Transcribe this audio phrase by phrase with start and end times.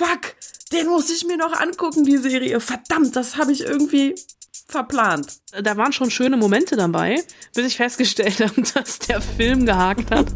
[0.00, 0.34] fuck,
[0.72, 2.60] den muss ich mir noch angucken, die Serie.
[2.60, 4.14] Verdammt, das habe ich irgendwie
[4.66, 5.40] verplant.
[5.62, 7.22] Da waren schon schöne Momente dabei,
[7.54, 10.28] bis ich festgestellt habe, dass der Film gehakt hat.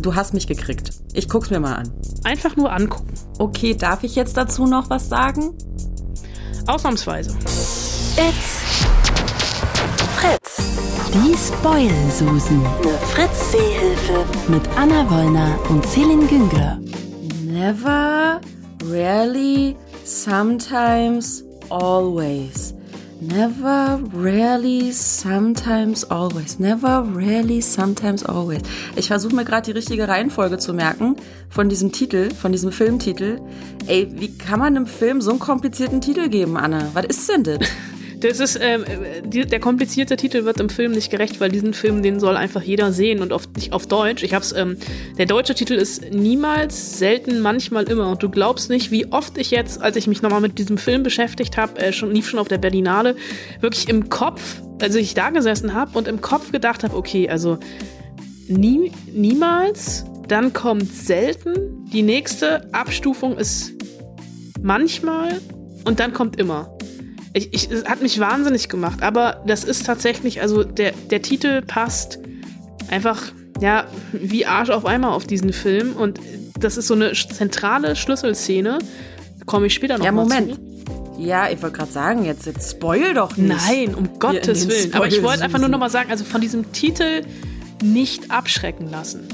[0.00, 0.90] Du hast mich gekriegt.
[1.14, 1.92] Ich guck's mir mal an.
[2.24, 3.14] Einfach nur angucken.
[3.38, 5.56] Okay, darf ich jetzt dazu noch was sagen?
[6.66, 7.30] Ausnahmsweise.
[8.16, 8.60] It's
[10.16, 10.56] Fritz.
[11.14, 12.64] Die Spoil-Susen.
[12.64, 14.24] Eine Fritz-Seehilfe.
[14.48, 16.81] Mit Anna Wollner und Celine Güngler.
[17.64, 18.40] Never,
[18.86, 22.74] rarely, sometimes, always.
[23.20, 26.58] Never, rarely, sometimes, always.
[26.58, 28.62] Never, rarely, sometimes, always.
[28.96, 31.14] Ich versuche mir gerade die richtige Reihenfolge zu merken
[31.50, 33.40] von diesem Titel, von diesem Filmtitel.
[33.86, 36.90] Ey, wie kann man einem Film so einen komplizierten Titel geben, Anna?
[36.94, 37.58] Was ist denn das?
[38.22, 38.84] Das ist, ähm,
[39.24, 42.62] die, der komplizierte Titel wird im Film nicht gerecht, weil diesen Film, den soll einfach
[42.62, 44.22] jeder sehen und auf, nicht auf Deutsch.
[44.22, 44.76] Ich hab's, ähm,
[45.18, 48.08] der deutsche Titel ist niemals, selten, manchmal immer.
[48.08, 51.02] Und du glaubst nicht, wie oft ich jetzt, als ich mich nochmal mit diesem Film
[51.02, 53.16] beschäftigt habe, äh, schon lief schon auf der Berlinale,
[53.60, 57.58] wirklich im Kopf, also ich da gesessen habe und im Kopf gedacht habe, okay, also
[58.46, 63.72] nie, niemals, dann kommt selten, die nächste Abstufung ist
[64.60, 65.40] manchmal
[65.84, 66.72] und dann kommt immer.
[67.34, 71.62] Ich, ich, es hat mich wahnsinnig gemacht, aber das ist tatsächlich, also der, der Titel
[71.62, 72.18] passt
[72.90, 76.20] einfach, ja, wie Arsch auf einmal auf diesen Film und
[76.58, 78.78] das ist so eine zentrale Schlüsselszene.
[79.46, 80.54] Komme ich später noch Ja, Moment.
[80.54, 80.72] zu.
[81.18, 83.54] Ja, ich wollte gerade sagen, jetzt, jetzt spoil doch nicht.
[83.66, 84.94] Nein, um Gottes Willen.
[84.94, 87.22] Aber ich wollte einfach nur noch mal sagen, also von diesem Titel
[87.82, 89.26] nicht abschrecken lassen.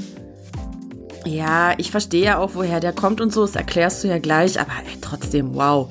[1.25, 4.59] Ja, ich verstehe ja auch, woher der kommt und so, das erklärst du ja gleich,
[4.59, 5.89] aber ey, trotzdem, wow.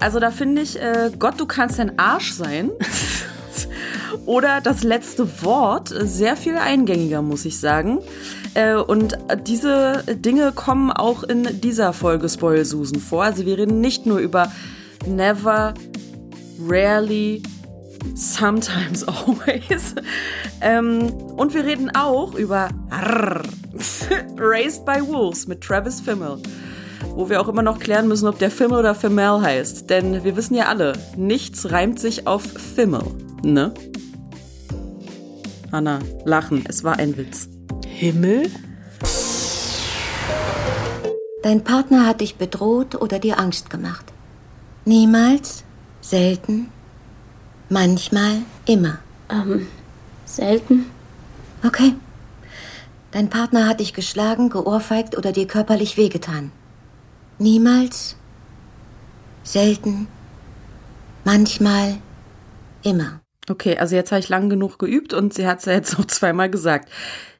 [0.00, 2.70] Also da finde ich, äh, Gott, du kannst ein Arsch sein.
[4.26, 8.00] Oder das letzte Wort äh, sehr viel eingängiger, muss ich sagen.
[8.54, 13.22] Äh, und diese Dinge kommen auch in dieser Folge Spoil Susan vor.
[13.22, 14.50] Also wir reden nicht nur über
[15.06, 15.74] never,
[16.60, 17.42] rarely,
[18.14, 19.94] sometimes always.
[20.60, 22.68] Ähm, und wir reden auch über
[24.38, 26.38] Raised by Wolves mit Travis Fimmel.
[27.14, 29.88] Wo wir auch immer noch klären müssen, ob der Fimmel oder Fimmel heißt.
[29.90, 33.02] Denn wir wissen ja alle, nichts reimt sich auf Fimmel,
[33.42, 33.72] ne?
[35.72, 37.48] Anna, lachen, es war ein Witz.
[37.86, 38.50] Himmel?
[41.42, 44.12] Dein Partner hat dich bedroht oder dir Angst gemacht.
[44.84, 45.64] Niemals,
[46.00, 46.72] selten,
[47.68, 48.98] manchmal, immer.
[49.28, 49.66] Ähm,
[50.24, 50.86] selten.
[51.64, 51.94] Okay.
[53.12, 56.52] Dein Partner hat dich geschlagen, geohrfeigt oder dir körperlich wehgetan.
[57.38, 58.16] Niemals,
[59.42, 60.08] selten,
[61.24, 61.98] manchmal,
[62.82, 63.20] immer.
[63.48, 66.06] Okay, also jetzt habe ich lang genug geübt und sie hat es ja jetzt noch
[66.06, 66.90] zweimal gesagt.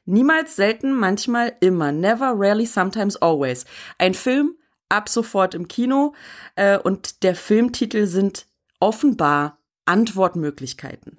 [0.05, 1.91] Niemals, selten, manchmal, immer.
[1.91, 3.65] Never, rarely, sometimes, always.
[3.97, 4.55] Ein Film
[4.89, 6.13] ab sofort im Kino
[6.55, 8.47] äh, und der Filmtitel sind
[8.79, 9.56] offenbar
[9.87, 11.17] Antwortmöglichkeiten.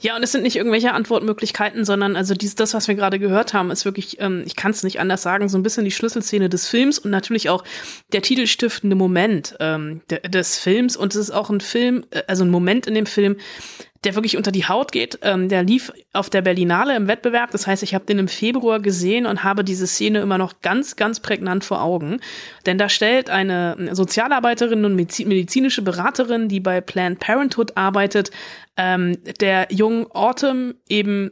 [0.00, 3.54] Ja, und es sind nicht irgendwelche Antwortmöglichkeiten, sondern also dies, das, was wir gerade gehört
[3.54, 6.48] haben, ist wirklich, ähm, ich kann es nicht anders sagen, so ein bisschen die Schlüsselszene
[6.48, 7.64] des Films und natürlich auch
[8.12, 10.96] der titelstiftende Moment ähm, de, des Films.
[10.96, 13.36] Und es ist auch ein Film, äh, also ein Moment in dem Film,
[14.04, 15.18] der wirklich unter die Haut geht.
[15.22, 17.50] Ähm, der lief auf der Berlinale im Wettbewerb.
[17.52, 20.96] Das heißt, ich habe den im Februar gesehen und habe diese Szene immer noch ganz,
[20.96, 22.20] ganz prägnant vor Augen.
[22.66, 28.30] Denn da stellt eine Sozialarbeiterin und medizi- medizinische Beraterin, die bei Planned Parenthood arbeitet,
[28.76, 31.30] ähm, der jungen Autumn eben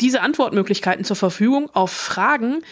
[0.00, 2.62] diese Antwortmöglichkeiten zur Verfügung auf Fragen,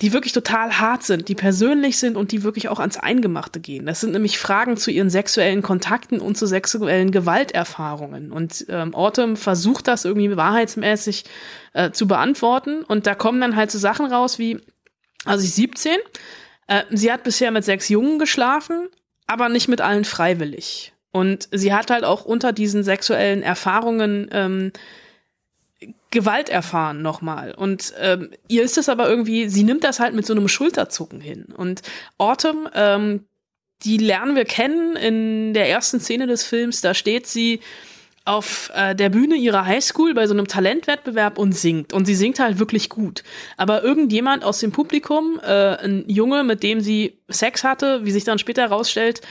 [0.00, 3.86] die wirklich total hart sind, die persönlich sind und die wirklich auch ans Eingemachte gehen.
[3.86, 8.30] Das sind nämlich Fragen zu ihren sexuellen Kontakten und zu sexuellen Gewalterfahrungen.
[8.30, 11.24] Und ähm, Autumn versucht das irgendwie wahrheitsmäßig
[11.72, 12.84] äh, zu beantworten.
[12.84, 14.60] Und da kommen dann halt so Sachen raus wie,
[15.24, 15.96] also ist 17,
[16.68, 18.88] äh, sie hat bisher mit sechs Jungen geschlafen,
[19.26, 20.92] aber nicht mit allen freiwillig.
[21.10, 24.72] Und sie hat halt auch unter diesen sexuellen Erfahrungen ähm,
[26.10, 27.52] Gewalt erfahren nochmal.
[27.54, 31.20] Und ähm, ihr ist es aber irgendwie, sie nimmt das halt mit so einem Schulterzucken
[31.20, 31.46] hin.
[31.56, 31.82] Und
[32.16, 33.24] Autumn, ähm,
[33.82, 36.80] die lernen wir kennen in der ersten Szene des Films.
[36.80, 37.60] Da steht sie
[38.28, 41.94] auf äh, der Bühne ihrer Highschool bei so einem Talentwettbewerb und singt.
[41.94, 43.22] Und sie singt halt wirklich gut.
[43.56, 48.24] Aber irgendjemand aus dem Publikum, äh, ein Junge, mit dem sie Sex hatte, wie sich
[48.24, 49.22] dann später herausstellt,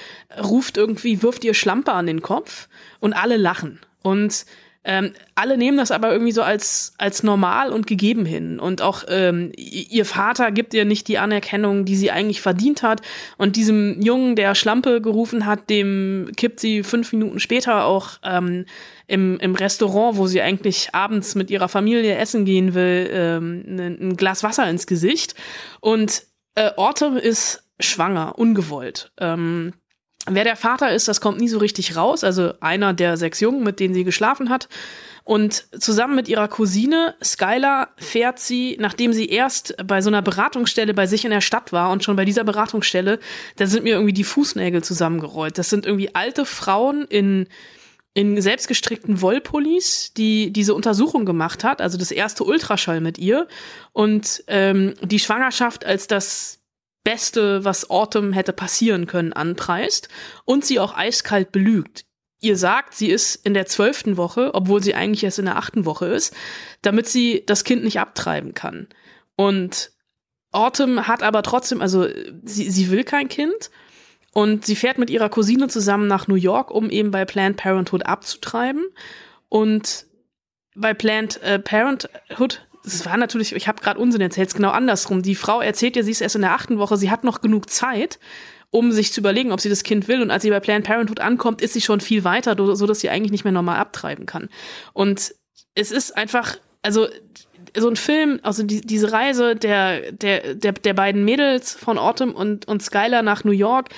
[0.44, 2.70] ruft irgendwie, wirft ihr Schlampe an den Kopf
[3.00, 3.80] und alle lachen.
[4.02, 4.46] Und
[4.88, 8.58] ähm, alle nehmen das aber irgendwie so als, als normal und gegeben hin.
[8.58, 13.02] Und auch ähm, ihr Vater gibt ihr nicht die Anerkennung, die sie eigentlich verdient hat.
[13.38, 18.66] Und diesem Jungen, der Schlampe gerufen hat, dem kippt sie fünf Minuten später auch ähm,
[19.08, 23.80] im, im Restaurant, wo sie eigentlich abends mit ihrer Familie essen gehen will, ähm, ein,
[23.80, 25.36] ein Glas Wasser ins Gesicht.
[25.82, 26.24] Und
[26.56, 29.12] äh, Autumn ist schwanger, ungewollt.
[29.20, 29.74] Ähm,
[30.30, 32.24] wer der Vater ist, das kommt nie so richtig raus.
[32.24, 34.68] Also einer der sechs Jungen, mit denen sie geschlafen hat.
[35.24, 40.94] Und zusammen mit ihrer Cousine Skylar fährt sie, nachdem sie erst bei so einer Beratungsstelle
[40.94, 43.20] bei sich in der Stadt war und schon bei dieser Beratungsstelle,
[43.58, 45.58] da sind mir irgendwie die Fußnägel zusammengerollt.
[45.58, 47.48] Das sind irgendwie alte Frauen in
[48.14, 53.48] in selbstgestrickten Wollpullis, die diese Untersuchung gemacht hat, also das erste Ultraschall mit ihr
[53.94, 56.57] und ähm, die Schwangerschaft als das
[57.08, 60.10] Beste, was Autumn hätte passieren können, anpreist
[60.44, 62.04] und sie auch eiskalt belügt.
[62.42, 65.86] Ihr sagt, sie ist in der zwölften Woche, obwohl sie eigentlich erst in der achten
[65.86, 66.36] Woche ist,
[66.82, 68.90] damit sie das Kind nicht abtreiben kann.
[69.38, 69.94] Und
[70.52, 72.10] Autumn hat aber trotzdem, also
[72.44, 73.72] sie, sie will kein Kind
[74.34, 78.06] und sie fährt mit ihrer Cousine zusammen nach New York, um eben bei Planned Parenthood
[78.06, 78.86] abzutreiben.
[79.48, 80.08] Und
[80.76, 85.22] bei Planned äh, Parenthood, das war natürlich, ich habe gerade Unsinn erzählt, es genau andersrum.
[85.22, 87.70] Die Frau erzählt ja, sie ist erst in der achten Woche, sie hat noch genug
[87.70, 88.20] Zeit,
[88.70, 90.22] um sich zu überlegen, ob sie das Kind will.
[90.22, 93.10] Und als sie bei Planned Parenthood ankommt, ist sie schon viel weiter, so dass sie
[93.10, 94.50] eigentlich nicht mehr normal abtreiben kann.
[94.94, 95.34] Und
[95.76, 97.08] es ist einfach, also
[97.76, 102.32] so ein Film, also die, diese Reise der, der, der, der beiden Mädels von Autumn
[102.32, 103.90] und, und Skylar nach New York,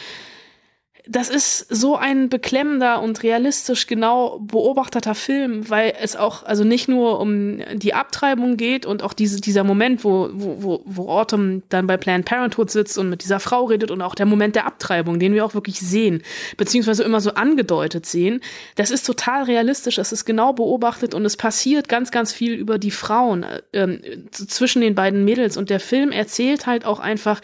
[1.11, 6.87] das ist so ein beklemmender und realistisch genau beobachteter Film, weil es auch also nicht
[6.87, 11.87] nur um die Abtreibung geht und auch diese, dieser Moment, wo, wo, wo Autumn dann
[11.87, 15.19] bei Planned Parenthood sitzt und mit dieser Frau redet und auch der Moment der Abtreibung,
[15.19, 16.21] den wir auch wirklich sehen,
[16.57, 18.39] beziehungsweise immer so angedeutet sehen,
[18.75, 22.77] das ist total realistisch, es ist genau beobachtet und es passiert ganz, ganz viel über
[22.77, 23.97] die Frauen äh,
[24.31, 25.57] zwischen den beiden Mädels.
[25.57, 27.41] Und der Film erzählt halt auch einfach,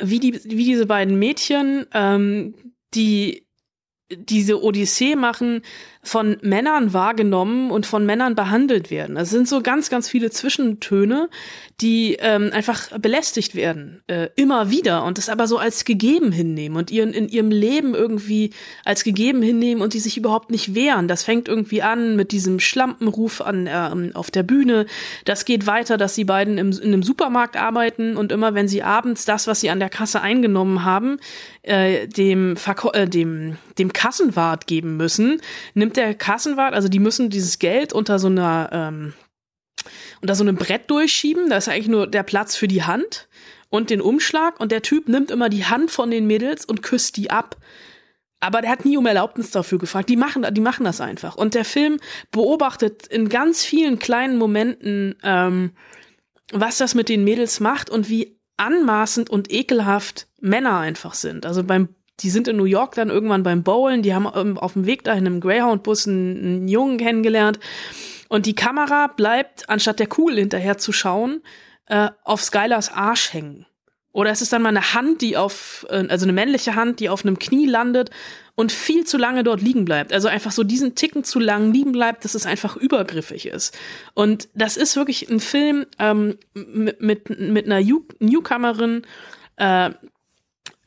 [0.00, 2.54] wie, die, wie diese beiden Mädchen, ähm,
[2.94, 3.46] die
[4.10, 5.62] diese Odyssee machen,
[6.08, 9.18] von Männern wahrgenommen und von Männern behandelt werden.
[9.18, 11.28] Es sind so ganz, ganz viele Zwischentöne,
[11.82, 16.76] die ähm, einfach belästigt werden, äh, immer wieder und das aber so als gegeben hinnehmen
[16.78, 18.50] und ihren in ihrem Leben irgendwie
[18.86, 21.08] als gegeben hinnehmen und die sich überhaupt nicht wehren.
[21.08, 24.86] Das fängt irgendwie an mit diesem Schlampenruf an äh, auf der Bühne.
[25.26, 28.82] Das geht weiter, dass die beiden im, in einem Supermarkt arbeiten und immer wenn sie
[28.82, 31.18] abends das, was sie an der Kasse eingenommen haben,
[31.62, 35.40] äh, dem, Verko äh, dem, dem Kassenwart geben müssen,
[35.74, 39.14] nimmt der Kassenwart, also die müssen dieses Geld unter so einer, ähm,
[40.22, 41.50] unter so einem Brett durchschieben.
[41.50, 43.28] Da ist eigentlich nur der Platz für die Hand
[43.68, 47.16] und den Umschlag und der Typ nimmt immer die Hand von den Mädels und küsst
[47.16, 47.56] die ab.
[48.40, 50.08] Aber der hat nie um Erlaubnis dafür gefragt.
[50.08, 51.34] Die machen, die machen das einfach.
[51.34, 51.98] Und der Film
[52.30, 55.72] beobachtet in ganz vielen kleinen Momenten, ähm,
[56.52, 61.46] was das mit den Mädels macht und wie anmaßend und ekelhaft Männer einfach sind.
[61.46, 61.88] Also beim
[62.20, 65.04] die sind in New York dann irgendwann beim Bowlen, die haben ähm, auf dem Weg
[65.04, 67.58] dahin im Greyhound-Bus einen, einen Jungen kennengelernt.
[68.28, 71.42] Und die Kamera bleibt, anstatt der Kugel hinterher zu schauen,
[71.86, 73.66] äh, auf Skylars Arsch hängen.
[74.12, 77.08] Oder es ist dann mal eine Hand, die auf, äh, also eine männliche Hand, die
[77.08, 78.10] auf einem Knie landet
[78.54, 80.12] und viel zu lange dort liegen bleibt.
[80.12, 83.78] Also einfach so diesen Ticken zu lang liegen bleibt, dass es einfach übergriffig ist.
[84.14, 89.02] Und das ist wirklich ein Film ähm, mit, mit, mit einer Newcomerin,
[89.56, 89.90] äh,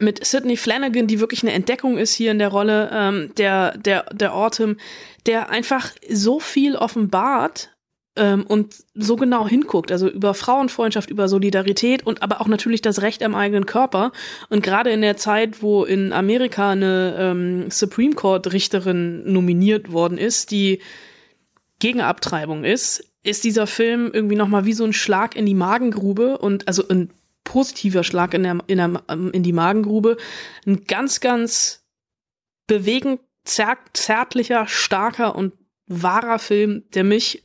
[0.01, 4.05] mit Sidney Flanagan, die wirklich eine Entdeckung ist hier in der Rolle ähm, der, der,
[4.13, 4.77] der Autumn,
[5.25, 7.69] der einfach so viel offenbart
[8.15, 13.01] ähm, und so genau hinguckt, also über Frauenfreundschaft, über Solidarität und aber auch natürlich das
[13.01, 14.11] Recht am eigenen Körper.
[14.49, 20.17] Und gerade in der Zeit, wo in Amerika eine ähm, Supreme Court Richterin nominiert worden
[20.17, 20.79] ist, die
[21.79, 26.37] gegen Abtreibung ist, ist dieser Film irgendwie nochmal wie so ein Schlag in die Magengrube
[26.37, 27.11] und also ein
[27.43, 30.17] positiver Schlag in, der, in, der, ähm, in die Magengrube.
[30.65, 31.83] Ein ganz, ganz
[32.67, 35.53] bewegend, zärtlicher, starker und
[35.87, 37.43] wahrer Film, der mich,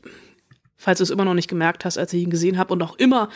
[0.76, 2.96] falls du es immer noch nicht gemerkt hast, als ich ihn gesehen habe und auch
[2.96, 3.30] immer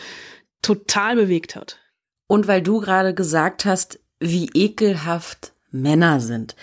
[0.61, 1.79] total bewegt hat.
[2.27, 6.55] Und weil du gerade gesagt hast, wie ekelhaft Männer sind,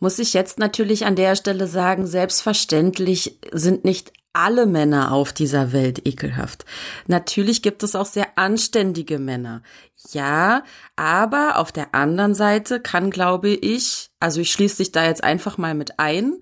[0.00, 5.72] muss ich jetzt natürlich an der Stelle sagen, selbstverständlich sind nicht alle Männer auf dieser
[5.72, 6.64] Welt ekelhaft.
[7.06, 9.62] Natürlich gibt es auch sehr anständige Männer.
[10.10, 10.64] Ja,
[10.96, 15.56] aber auf der anderen Seite kann, glaube ich, also ich schließe dich da jetzt einfach
[15.56, 16.40] mal mit ein,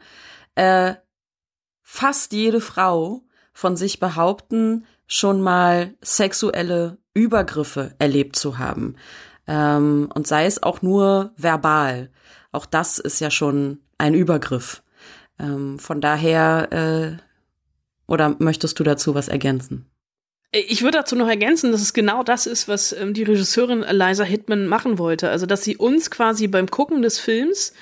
[0.54, 0.94] äh,
[1.82, 3.22] fast jede Frau
[3.52, 8.96] von sich behaupten, schon mal sexuelle Übergriffe erlebt zu haben.
[9.46, 12.10] Ähm, und sei es auch nur verbal.
[12.52, 14.82] Auch das ist ja schon ein Übergriff.
[15.38, 17.16] Ähm, von daher äh,
[18.12, 19.86] oder möchtest du dazu was ergänzen?
[20.54, 24.22] Ich würde dazu noch ergänzen, dass es genau das ist, was ähm, die Regisseurin Eliza
[24.22, 25.30] Hitman machen wollte.
[25.30, 27.72] Also, dass sie uns quasi beim Gucken des Films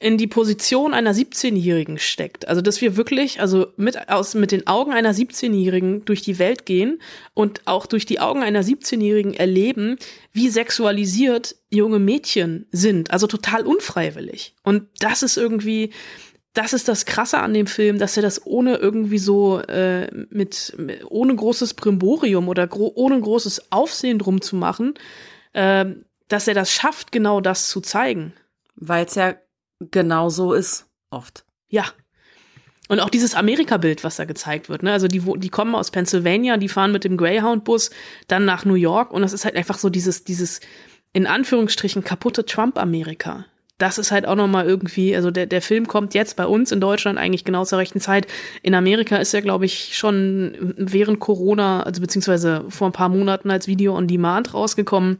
[0.00, 2.48] in die Position einer 17-Jährigen steckt.
[2.48, 6.64] Also, dass wir wirklich, also mit, aus, mit den Augen einer 17-Jährigen durch die Welt
[6.64, 6.98] gehen
[7.34, 9.98] und auch durch die Augen einer 17-Jährigen erleben,
[10.32, 13.10] wie sexualisiert junge Mädchen sind.
[13.10, 14.54] Also total unfreiwillig.
[14.62, 15.90] Und das ist irgendwie,
[16.58, 20.76] das ist das Krasse an dem Film, dass er das ohne irgendwie so äh, mit,
[21.08, 24.94] ohne großes Brimborium oder gro ohne großes Aufsehen drum zu machen,
[25.52, 25.86] äh,
[26.26, 28.32] dass er das schafft, genau das zu zeigen.
[28.74, 29.36] Weil es ja
[29.92, 31.44] genau so ist, oft.
[31.68, 31.84] Ja.
[32.88, 34.82] Und auch dieses Amerika-Bild, was da gezeigt wird.
[34.82, 34.90] Ne?
[34.90, 37.90] Also die, die kommen aus Pennsylvania, die fahren mit dem Greyhound-Bus
[38.26, 40.58] dann nach New York und das ist halt einfach so dieses, dieses
[41.12, 43.44] in Anführungsstrichen kaputte Trump-Amerika.
[43.78, 46.80] Das ist halt auch nochmal irgendwie, also der, der Film kommt jetzt bei uns in
[46.80, 48.26] Deutschland eigentlich genau zur rechten Zeit.
[48.62, 53.50] In Amerika ist er, glaube ich, schon während Corona, also beziehungsweise vor ein paar Monaten
[53.50, 55.18] als Video on Demand rausgekommen.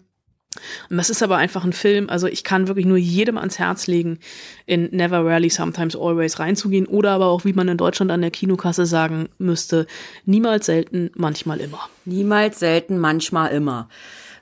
[0.90, 3.86] Und das ist aber einfach ein Film, also ich kann wirklich nur jedem ans Herz
[3.86, 4.18] legen,
[4.66, 8.30] in Never Rarely, Sometimes Always reinzugehen oder aber auch, wie man in Deutschland an der
[8.30, 9.86] Kinokasse sagen müsste,
[10.24, 11.88] niemals selten, manchmal immer.
[12.06, 13.88] Niemals selten, manchmal immer.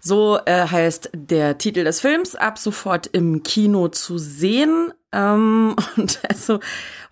[0.07, 4.95] So äh, heißt der Titel des Films, ab sofort im Kino zu sehen.
[5.11, 6.61] Ähm, und also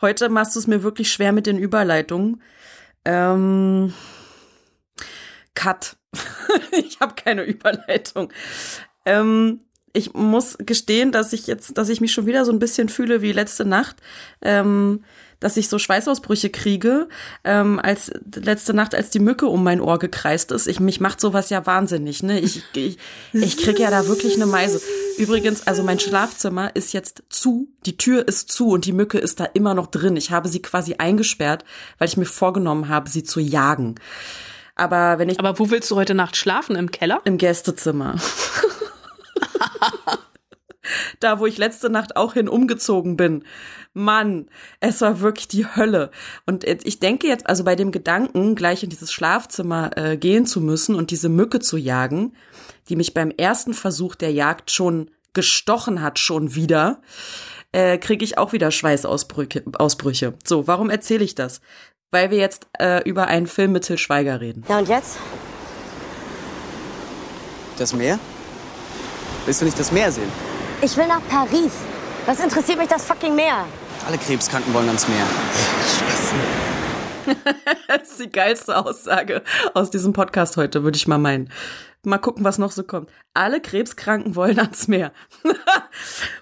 [0.00, 2.40] heute machst du es mir wirklich schwer mit den Überleitungen.
[3.04, 3.92] Ähm,
[5.56, 5.96] Cut.
[6.70, 8.32] ich habe keine Überleitung.
[9.04, 9.63] Ähm,
[9.94, 13.22] ich muss gestehen, dass ich jetzt, dass ich mich schon wieder so ein bisschen fühle
[13.22, 13.96] wie letzte Nacht,
[14.42, 15.04] ähm,
[15.38, 17.08] dass ich so Schweißausbrüche kriege,
[17.44, 20.66] ähm, als letzte Nacht, als die Mücke um mein Ohr gekreist ist.
[20.66, 22.40] Ich mich macht sowas ja wahnsinnig, ne?
[22.40, 22.98] Ich ich,
[23.32, 24.80] ich krieg ja da wirklich eine Meise.
[25.16, 29.38] Übrigens, also mein Schlafzimmer ist jetzt zu, die Tür ist zu und die Mücke ist
[29.38, 30.16] da immer noch drin.
[30.16, 31.64] Ich habe sie quasi eingesperrt,
[31.98, 33.94] weil ich mir vorgenommen habe, sie zu jagen.
[34.74, 36.74] Aber wenn ich Aber wo willst du heute Nacht schlafen?
[36.74, 37.20] Im Keller?
[37.24, 38.16] Im Gästezimmer.
[41.20, 43.44] da, wo ich letzte Nacht auch hin umgezogen bin.
[43.92, 44.48] Mann,
[44.80, 46.10] es war wirklich die Hölle.
[46.46, 50.60] Und ich denke jetzt, also bei dem Gedanken, gleich in dieses Schlafzimmer äh, gehen zu
[50.60, 52.34] müssen und diese Mücke zu jagen,
[52.88, 57.00] die mich beim ersten Versuch der Jagd schon gestochen hat, schon wieder,
[57.72, 59.64] äh, kriege ich auch wieder Schweißausbrüche.
[59.78, 60.34] Ausbrüche.
[60.44, 61.60] So, warum erzähle ich das?
[62.10, 64.64] Weil wir jetzt äh, über einen Film mit Till Schweiger reden.
[64.68, 65.18] Ja, und jetzt?
[67.78, 68.18] Das Meer?
[69.46, 70.30] Willst du nicht das Meer sehen?
[70.80, 71.72] Ich will nach Paris.
[72.24, 73.66] Was interessiert mich das fucking Meer?
[74.06, 75.26] Alle Krebskranken wollen ans Meer.
[77.88, 79.42] das ist die geilste Aussage
[79.74, 81.50] aus diesem Podcast heute, würde ich mal meinen.
[82.04, 83.10] Mal gucken, was noch so kommt.
[83.34, 85.12] Alle Krebskranken wollen ans Meer.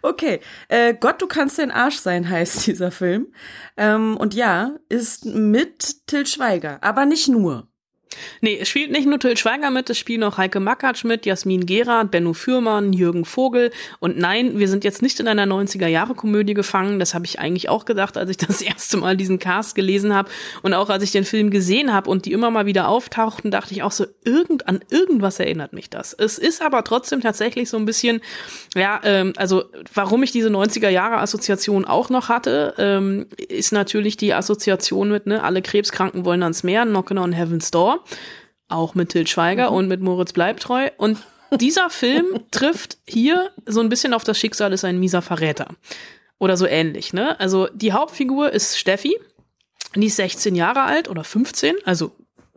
[0.02, 0.40] okay.
[0.68, 3.32] Äh, Gott, du kannst dein Arsch sein, heißt dieser Film.
[3.76, 7.68] Ähm, und ja, ist mit Till Schweiger, aber nicht nur.
[8.40, 11.66] Nee, es spielt nicht nur Till Schweiger mit, es spielen auch Heike Makatsch mit, Jasmin
[11.66, 13.70] Gerard, Benno Fürmann, Jürgen Vogel.
[14.00, 16.98] Und nein, wir sind jetzt nicht in einer 90er-Jahre-Komödie gefangen.
[16.98, 20.30] Das habe ich eigentlich auch gedacht, als ich das erste Mal diesen Cast gelesen habe.
[20.62, 23.74] Und auch als ich den Film gesehen habe und die immer mal wieder auftauchten, dachte
[23.74, 26.12] ich auch so, irgend, an irgendwas erinnert mich das.
[26.12, 28.20] Es ist aber trotzdem tatsächlich so ein bisschen,
[28.74, 29.64] ja, ähm, also
[29.94, 35.62] warum ich diese 90er-Jahre-Assoziation auch noch hatte, ähm, ist natürlich die Assoziation mit, ne, alle
[35.62, 38.01] Krebskranken wollen ans Meer, Knockin' on Heaven's Door
[38.68, 39.76] auch mit Til Schweiger mhm.
[39.76, 40.90] und mit Moritz Bleibtreu.
[40.96, 41.18] Und
[41.60, 45.68] dieser Film trifft hier so ein bisschen auf das Schicksal ist ein mieser Verräter.
[46.38, 47.38] Oder so ähnlich, ne?
[47.38, 49.16] Also die Hauptfigur ist Steffi.
[49.94, 52.12] Die ist 16 Jahre alt oder 15, also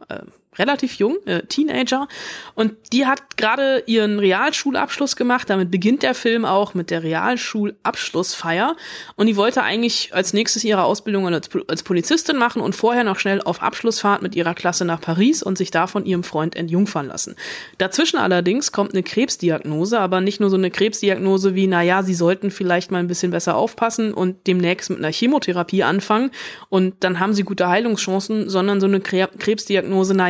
[0.07, 0.19] äh,
[0.57, 2.07] relativ jung, äh, Teenager.
[2.53, 5.49] Und die hat gerade ihren Realschulabschluss gemacht.
[5.49, 8.75] Damit beginnt der Film auch mit der Realschulabschlussfeier.
[9.15, 13.19] Und die wollte eigentlich als nächstes ihre Ausbildung als, als Polizistin machen und vorher noch
[13.19, 17.07] schnell auf Abschlussfahrt mit ihrer Klasse nach Paris und sich da von ihrem Freund entjungfern
[17.07, 17.35] lassen.
[17.77, 22.15] Dazwischen allerdings kommt eine Krebsdiagnose, aber nicht nur so eine Krebsdiagnose wie, na ja, sie
[22.15, 26.31] sollten vielleicht mal ein bisschen besser aufpassen und demnächst mit einer Chemotherapie anfangen
[26.69, 30.27] und dann haben sie gute Heilungschancen, sondern so eine Krebsdiagnose, na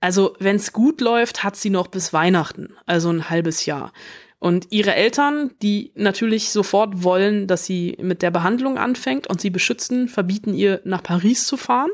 [0.00, 3.92] also wenn es gut läuft, hat sie noch bis Weihnachten, also ein halbes Jahr.
[4.44, 9.48] Und ihre Eltern, die natürlich sofort wollen, dass sie mit der Behandlung anfängt und sie
[9.48, 11.88] beschützen, verbieten ihr nach Paris zu fahren.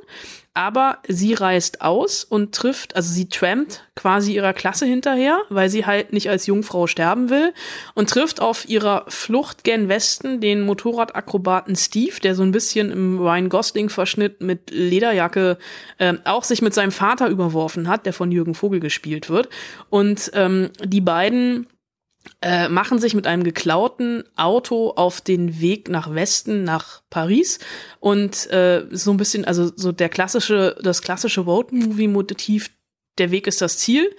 [0.52, 5.86] Aber sie reist aus und trifft, also sie trampt quasi ihrer Klasse hinterher, weil sie
[5.86, 7.54] halt nicht als Jungfrau sterben will
[7.94, 13.20] und trifft auf ihrer Flucht gen Westen den Motorradakrobaten Steve, der so ein bisschen im
[13.20, 15.56] Ryan Gosling-Verschnitt mit Lederjacke
[15.98, 19.48] äh, auch sich mit seinem Vater überworfen hat, der von Jürgen Vogel gespielt wird.
[19.88, 21.68] Und ähm, die beiden
[22.42, 27.58] äh, machen sich mit einem geklauten Auto auf den Weg nach Westen, nach Paris
[28.00, 32.70] und äh, so ein bisschen, also so der klassische, das klassische Road-Movie-Motiv
[33.18, 34.10] der Weg ist das Ziel.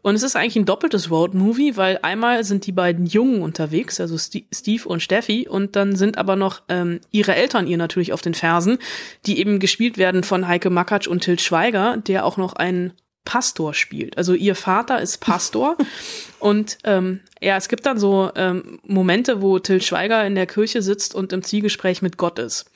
[0.00, 4.16] Und es ist eigentlich ein doppeltes Road-Movie, weil einmal sind die beiden Jungen unterwegs, also
[4.16, 8.34] Steve und Steffi, und dann sind aber noch ähm, ihre Eltern ihr natürlich auf den
[8.34, 8.78] Fersen,
[9.26, 12.92] die eben gespielt werden von Heike Makatsch und Til Schweiger, der auch noch einen
[13.28, 14.16] Pastor spielt.
[14.16, 15.76] Also ihr Vater ist Pastor
[16.38, 20.80] und ähm, ja, es gibt dann so ähm, Momente, wo Til Schweiger in der Kirche
[20.80, 22.70] sitzt und im Zielgespräch mit Gott ist.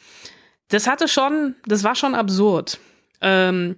[0.68, 2.78] Das hatte schon, das war schon absurd.
[3.22, 3.76] Ähm,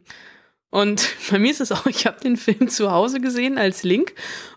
[0.71, 4.12] und bei mir ist es auch, ich habe den Film zu Hause gesehen als Link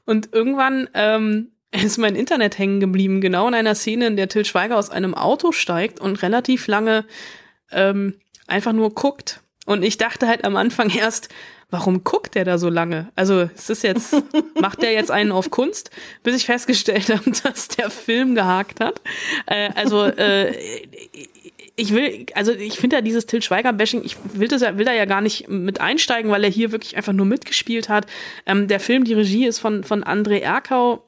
[0.05, 4.43] und irgendwann ähm, ist mein Internet hängen geblieben, genau in einer Szene, in der Till
[4.43, 7.05] Schweiger aus einem Auto steigt und relativ lange
[7.71, 8.15] ähm,
[8.47, 9.41] einfach nur guckt.
[9.67, 11.27] Und ich dachte halt am Anfang erst,
[11.69, 13.11] warum guckt der da so lange?
[13.15, 14.15] Also ist das jetzt,
[14.59, 15.91] macht der jetzt einen auf Kunst?
[16.23, 19.01] Bis ich festgestellt habe, dass der Film gehakt hat.
[19.45, 20.53] Äh, also äh,
[21.75, 25.03] ich will, also ich finde ja dieses Til Schweiger-Bashing, ich will, das, will da ja
[25.03, 28.05] gar nicht mit einsteigen, weil er hier wirklich einfach nur mitgespielt hat.
[28.45, 31.03] Ähm, der Film, die Regie ist von, von André Erkau.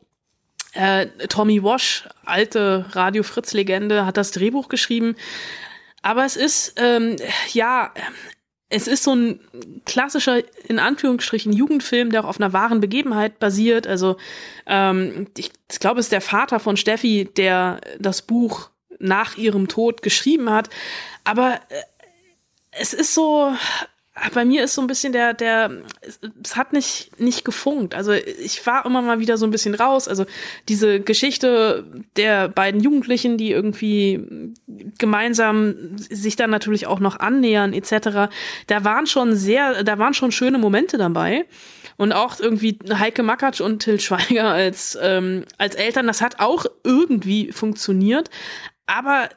[0.73, 5.15] Äh, Tommy Wash, alte Radio Fritz-Legende, hat das Drehbuch geschrieben.
[6.01, 7.15] Aber es ist, ähm,
[7.51, 7.91] ja,
[8.69, 9.39] es ist so ein
[9.85, 13.87] klassischer, in Anführungsstrichen, Jugendfilm, der auch auf einer wahren Begebenheit basiert.
[13.87, 14.17] Also
[14.67, 19.67] ähm, ich, ich glaube, es ist der Vater von Steffi, der das Buch nach ihrem
[19.67, 20.69] Tod geschrieben hat.
[21.23, 21.81] Aber äh,
[22.71, 23.51] es ist so,
[24.33, 25.71] bei mir ist so ein bisschen der, der,
[26.43, 27.95] es hat nicht, nicht gefunkt.
[27.95, 30.07] Also ich war immer mal wieder so ein bisschen raus.
[30.07, 30.25] Also
[30.67, 31.85] diese Geschichte
[32.15, 34.53] der beiden Jugendlichen, die irgendwie
[34.97, 38.31] gemeinsam sich dann natürlich auch noch annähern, etc.
[38.67, 41.45] Da waren schon sehr, da waren schon schöne Momente dabei.
[41.97, 46.65] Und auch irgendwie Heike Makatsch und Till Schweiger als, ähm, als Eltern, das hat auch
[46.83, 48.29] irgendwie funktioniert.
[48.85, 49.29] Aber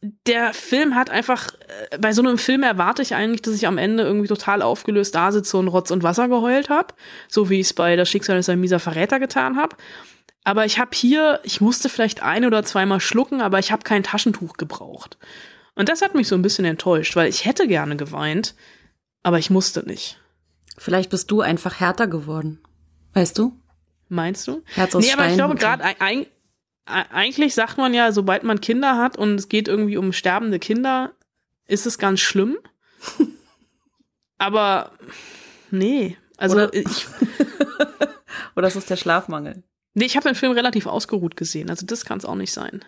[0.00, 1.48] der Film hat einfach,
[1.90, 5.14] äh, bei so einem Film erwarte ich eigentlich, dass ich am Ende irgendwie total aufgelöst
[5.14, 6.94] da sitze und Rotz und Wasser geheult habe,
[7.28, 9.76] so wie ich es bei Das Schicksal ist ein mieser Verräter getan habe.
[10.44, 14.04] Aber ich habe hier, ich musste vielleicht ein oder zweimal schlucken, aber ich habe kein
[14.04, 15.18] Taschentuch gebraucht.
[15.74, 18.54] Und das hat mich so ein bisschen enttäuscht, weil ich hätte gerne geweint,
[19.22, 20.20] aber ich musste nicht.
[20.78, 22.60] Vielleicht bist du einfach härter geworden.
[23.12, 23.58] Weißt du?
[24.08, 24.62] Meinst du?
[24.74, 25.82] Herz aus nee, aber Stein ich glaube gerade
[26.86, 31.12] eigentlich sagt man ja, sobald man Kinder hat und es geht irgendwie um sterbende Kinder,
[31.66, 32.56] ist es ganz schlimm.
[34.38, 34.92] Aber
[35.70, 37.06] nee, also Oder- ich,
[38.56, 39.62] Oder ist es der Schlafmangel?
[39.94, 42.84] nee, ich habe den Film relativ ausgeruht gesehen, also das kann es auch nicht sein.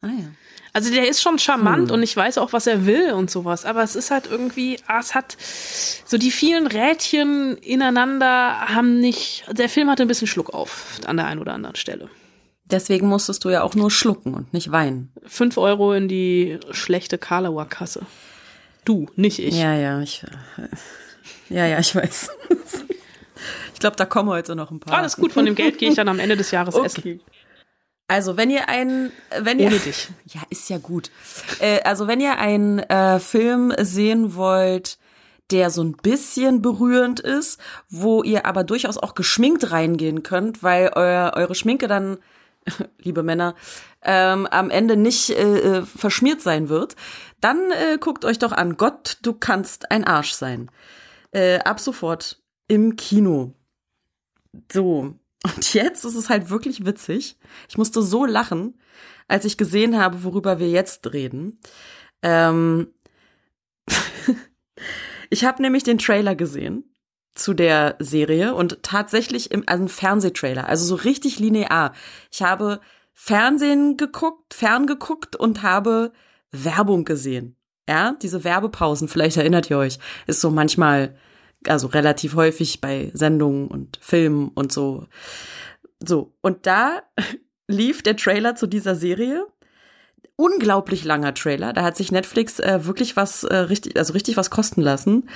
[0.00, 0.26] Ah ja.
[0.72, 1.94] Also der ist schon charmant Hm.
[1.96, 5.00] und ich weiß auch, was er will und sowas, aber es ist halt irgendwie, ah,
[5.00, 10.54] es hat so die vielen Rädchen ineinander haben nicht, der Film hatte ein bisschen Schluck
[10.54, 12.08] auf an der einen oder anderen Stelle.
[12.72, 15.12] Deswegen musstest du ja auch nur schlucken und nicht weinen.
[15.26, 18.00] Fünf Euro in die schlechte Karlauer Kasse.
[18.84, 19.54] Du, nicht ich.
[19.54, 20.24] Ja, ja, ich.
[20.56, 22.30] äh, Ja, ja, ich weiß.
[23.74, 24.98] Ich glaube, da kommen heute noch ein paar.
[24.98, 27.00] Alles gut, von dem Geld gehe ich dann am Ende des Jahres essen.
[27.00, 27.20] Okay.
[28.08, 30.08] Also, wenn ihr ein, wenn ihr, Ohne dich.
[30.26, 31.10] ja, ist ja gut.
[31.60, 34.98] Äh, also, wenn ihr einen äh, Film sehen wollt,
[35.50, 40.90] der so ein bisschen berührend ist, wo ihr aber durchaus auch geschminkt reingehen könnt, weil
[40.94, 42.18] euer, eure Schminke dann,
[42.98, 43.54] liebe Männer,
[44.02, 46.96] ähm, am Ende nicht äh, äh, verschmiert sein wird,
[47.40, 48.76] dann äh, guckt euch doch an.
[48.76, 50.70] Gott, du kannst ein Arsch sein.
[51.32, 53.54] Äh, ab sofort im Kino.
[54.70, 55.14] So.
[55.44, 57.36] Und jetzt ist es halt wirklich witzig.
[57.68, 58.78] Ich musste so lachen,
[59.26, 61.58] als ich gesehen habe, worüber wir jetzt reden.
[62.22, 62.88] Ähm
[65.30, 66.91] ich habe nämlich den Trailer gesehen
[67.34, 71.92] zu der Serie und tatsächlich im also ein Fernsehtrailer, also so richtig linear.
[72.30, 72.80] Ich habe
[73.14, 76.12] Fernsehen geguckt, ferngeguckt und habe
[76.50, 77.56] Werbung gesehen.
[77.88, 81.16] Ja, diese Werbepausen, vielleicht erinnert ihr euch, ist so manchmal,
[81.66, 85.06] also relativ häufig bei Sendungen und Filmen und so.
[86.00, 87.02] So, und da
[87.66, 89.46] lief der Trailer zu dieser Serie.
[90.36, 91.72] Unglaublich langer Trailer.
[91.72, 95.28] Da hat sich Netflix äh, wirklich was äh, richtig, also richtig was kosten lassen.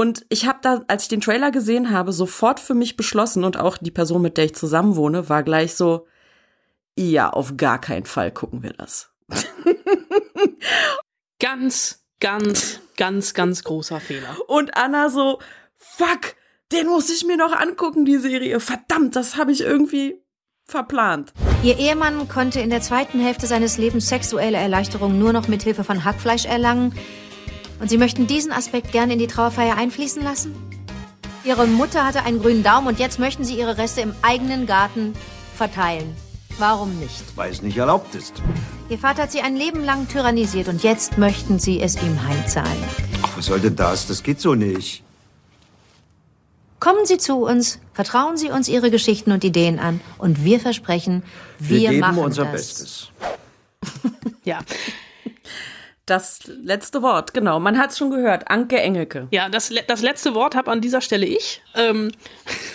[0.00, 3.58] Und ich habe da, als ich den Trailer gesehen habe, sofort für mich beschlossen und
[3.58, 6.06] auch die Person, mit der ich zusammen wohne, war gleich so,
[6.96, 9.10] ja, auf gar keinen Fall gucken wir das.
[11.38, 14.36] Ganz, ganz, ganz, ganz großer Fehler.
[14.46, 15.38] Und Anna so,
[15.76, 16.34] fuck,
[16.72, 18.58] den muss ich mir noch angucken, die Serie.
[18.60, 20.22] Verdammt, das habe ich irgendwie
[20.64, 21.34] verplant.
[21.62, 25.84] Ihr Ehemann konnte in der zweiten Hälfte seines Lebens sexuelle Erleichterung nur noch mit Hilfe
[25.84, 26.94] von Hackfleisch erlangen.
[27.80, 30.54] Und Sie möchten diesen Aspekt gerne in die Trauerfeier einfließen lassen?
[31.44, 35.14] Ihre Mutter hatte einen grünen Daumen und jetzt möchten Sie ihre Reste im eigenen Garten
[35.56, 36.14] verteilen.
[36.58, 37.24] Warum nicht?
[37.36, 38.42] Weil es nicht erlaubt ist.
[38.90, 42.84] Ihr Vater hat Sie ein Leben lang tyrannisiert und jetzt möchten Sie es ihm heimzahlen.
[43.22, 44.06] Ach, was soll denn das?
[44.06, 45.02] Das geht so nicht.
[46.80, 51.22] Kommen Sie zu uns, vertrauen Sie uns Ihre Geschichten und Ideen an und wir versprechen,
[51.58, 52.52] wir, Wir geben machen unser das.
[52.52, 53.08] Bestes.
[54.44, 54.60] Ja.
[56.10, 57.60] Das letzte Wort, genau.
[57.60, 58.50] Man hat es schon gehört.
[58.50, 59.28] Anke Engelke.
[59.30, 61.62] Ja, das, das letzte Wort habe an dieser Stelle ich.
[61.76, 62.10] Ähm,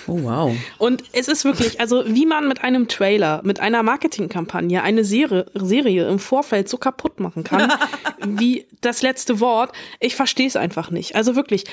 [0.07, 0.55] Oh, wow.
[0.77, 5.45] Und es ist wirklich, also wie man mit einem Trailer, mit einer Marketingkampagne eine Serie,
[5.53, 7.73] Serie im Vorfeld so kaputt machen kann,
[8.25, 11.15] wie das letzte Wort, ich verstehe es einfach nicht.
[11.15, 11.65] Also wirklich,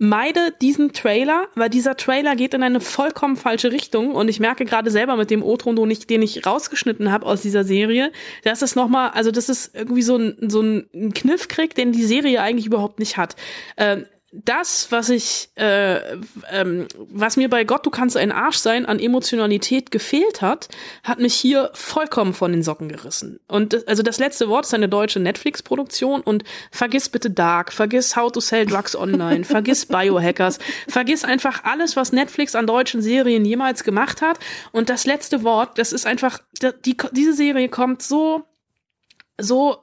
[0.00, 4.64] meide diesen Trailer, weil dieser Trailer geht in eine vollkommen falsche Richtung und ich merke
[4.64, 8.10] gerade selber mit dem O-Ton, den ich, den ich rausgeschnitten habe aus dieser Serie,
[8.42, 12.40] dass es nochmal, also das ist irgendwie so ein, so ein Kniffkrieg, den die Serie
[12.40, 13.36] eigentlich überhaupt nicht hat.
[13.76, 16.16] Ähm, das, was ich, äh,
[16.50, 20.68] ähm, was mir bei Gott, du kannst ein Arsch sein, an Emotionalität gefehlt hat,
[21.02, 23.40] hat mich hier vollkommen von den Socken gerissen.
[23.48, 28.30] Und also das letzte Wort ist eine deutsche Netflix-Produktion und vergiss bitte Dark, vergiss How
[28.30, 33.82] to Sell Drugs Online, vergiss Biohackers, vergiss einfach alles, was Netflix an deutschen Serien jemals
[33.82, 34.38] gemacht hat.
[34.70, 36.38] Und das letzte Wort, das ist einfach,
[36.84, 38.44] die, diese Serie kommt so,
[39.38, 39.82] so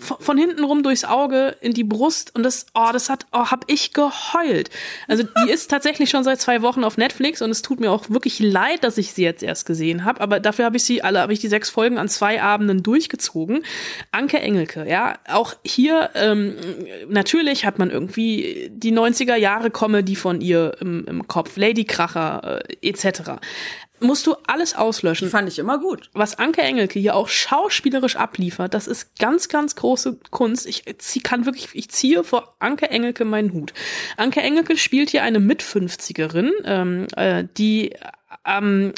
[0.00, 3.64] von hinten rum durchs Auge in die Brust und das, oh, das hat, oh, hab
[3.68, 4.70] ich geheult.
[5.08, 8.10] Also die ist tatsächlich schon seit zwei Wochen auf Netflix und es tut mir auch
[8.10, 11.20] wirklich leid, dass ich sie jetzt erst gesehen habe, aber dafür habe ich sie alle,
[11.20, 13.62] habe ich die sechs Folgen an zwei Abenden durchgezogen.
[14.10, 16.56] Anke Engelke, ja, auch hier ähm,
[17.08, 22.62] natürlich hat man irgendwie die 90er Jahre Comedy von ihr im, im Kopf, Lady Kracher
[22.82, 23.40] äh, etc
[24.00, 25.30] musst du alles auslöschen.
[25.30, 26.10] Fand ich immer gut.
[26.12, 30.66] Was Anke Engelke hier auch schauspielerisch abliefert, das ist ganz, ganz große Kunst.
[30.66, 33.72] Ich zieh, kann wirklich, ich ziehe vor Anke Engelke meinen Hut.
[34.16, 37.94] Anke Engelke spielt hier eine Mitfünfzigerin, ähm, äh, die
[38.42, 38.92] am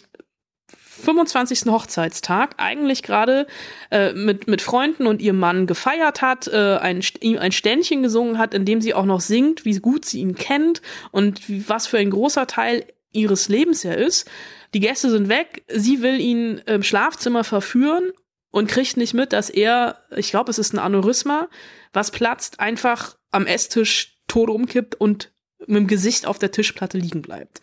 [0.99, 1.67] 25.
[1.67, 3.47] Hochzeitstag eigentlich gerade
[3.91, 8.39] äh, mit, mit Freunden und ihrem Mann gefeiert hat, äh, ein, ihm ein Ständchen gesungen
[8.39, 10.83] hat, in dem sie auch noch singt, wie gut sie ihn kennt
[11.13, 14.29] und wie, was für ein großer Teil ihres Lebens er ist.
[14.75, 18.13] Die Gäste sind weg, sie will ihn im Schlafzimmer verführen
[18.51, 21.49] und kriegt nicht mit, dass er, ich glaube, es ist ein Aneurysma,
[21.93, 25.33] was platzt, einfach am Esstisch tot umkippt und
[25.67, 27.61] mit dem Gesicht auf der Tischplatte liegen bleibt.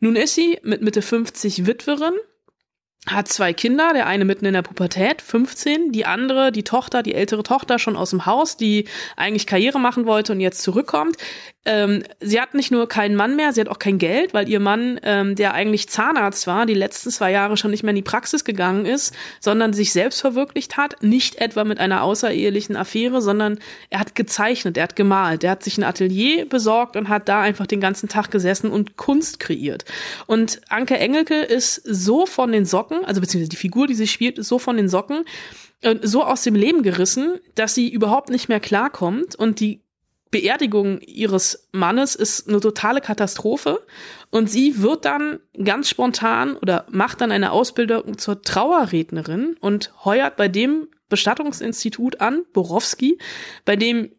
[0.00, 2.14] Nun ist sie mit Mitte 50 Witwerin,
[3.06, 7.14] hat zwei Kinder, der eine mitten in der Pubertät, 15, die andere, die Tochter, die
[7.14, 11.16] ältere Tochter schon aus dem Haus, die eigentlich Karriere machen wollte und jetzt zurückkommt.
[11.68, 14.58] Ähm, sie hat nicht nur keinen Mann mehr, sie hat auch kein Geld, weil ihr
[14.58, 18.02] Mann, ähm, der eigentlich Zahnarzt war, die letzten zwei Jahre schon nicht mehr in die
[18.02, 23.58] Praxis gegangen ist, sondern sich selbst verwirklicht hat, nicht etwa mit einer außerehelichen Affäre, sondern
[23.90, 27.42] er hat gezeichnet, er hat gemalt, er hat sich ein Atelier besorgt und hat da
[27.42, 29.84] einfach den ganzen Tag gesessen und Kunst kreiert.
[30.26, 34.38] Und Anke Engelke ist so von den Socken, also beziehungsweise die Figur, die sie spielt,
[34.38, 35.24] ist so von den Socken,
[35.82, 39.82] äh, so aus dem Leben gerissen, dass sie überhaupt nicht mehr klarkommt und die
[40.30, 43.84] Beerdigung ihres Mannes ist eine totale Katastrophe
[44.30, 50.36] und sie wird dann ganz spontan oder macht dann eine Ausbildung zur Trauerrednerin und heuert
[50.36, 53.18] bei dem Bestattungsinstitut an, Borowski,
[53.64, 54.10] bei dem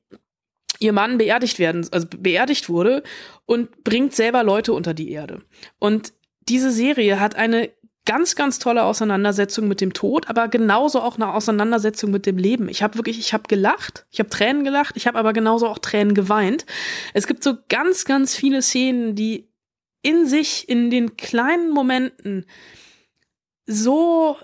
[0.80, 3.04] ihr Mann beerdigt werden, also beerdigt wurde
[3.45, 5.41] und bringt selber Leute unter die Erde.
[5.78, 6.13] Und
[6.48, 7.69] diese Serie hat eine
[8.10, 12.67] ganz, ganz tolle Auseinandersetzung mit dem Tod, aber genauso auch eine Auseinandersetzung mit dem Leben.
[12.67, 15.78] Ich habe wirklich, ich habe gelacht, ich habe Tränen gelacht, ich habe aber genauso auch
[15.78, 16.65] Tränen geweint.
[17.13, 19.52] Es gibt so ganz, ganz viele Szenen, die
[20.02, 22.48] in sich, in den kleinen Momenten
[23.67, 24.38] so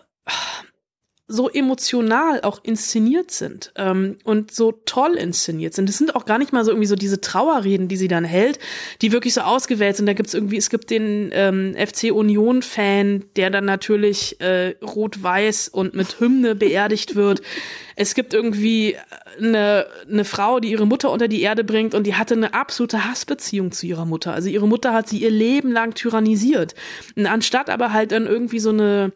[1.28, 5.90] so emotional auch inszeniert sind ähm, und so toll inszeniert sind.
[5.90, 8.60] Es sind auch gar nicht mal so irgendwie so diese Trauerreden, die sie dann hält,
[9.02, 10.06] die wirklich so ausgewählt sind.
[10.06, 15.96] Da gibt's irgendwie, es gibt den ähm, FC Union-Fan, der dann natürlich äh, rot-weiß und
[15.96, 17.42] mit Hymne beerdigt wird.
[17.98, 18.98] Es gibt irgendwie
[19.40, 23.06] eine, eine Frau, die ihre Mutter unter die Erde bringt und die hatte eine absolute
[23.06, 24.34] Hassbeziehung zu ihrer Mutter.
[24.34, 26.76] Also ihre Mutter hat sie ihr Leben lang tyrannisiert.
[27.16, 29.14] Und anstatt aber halt dann irgendwie so eine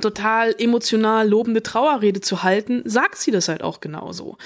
[0.00, 4.36] total emotional lobende Trauerrede zu halten, sagt sie das halt auch genauso.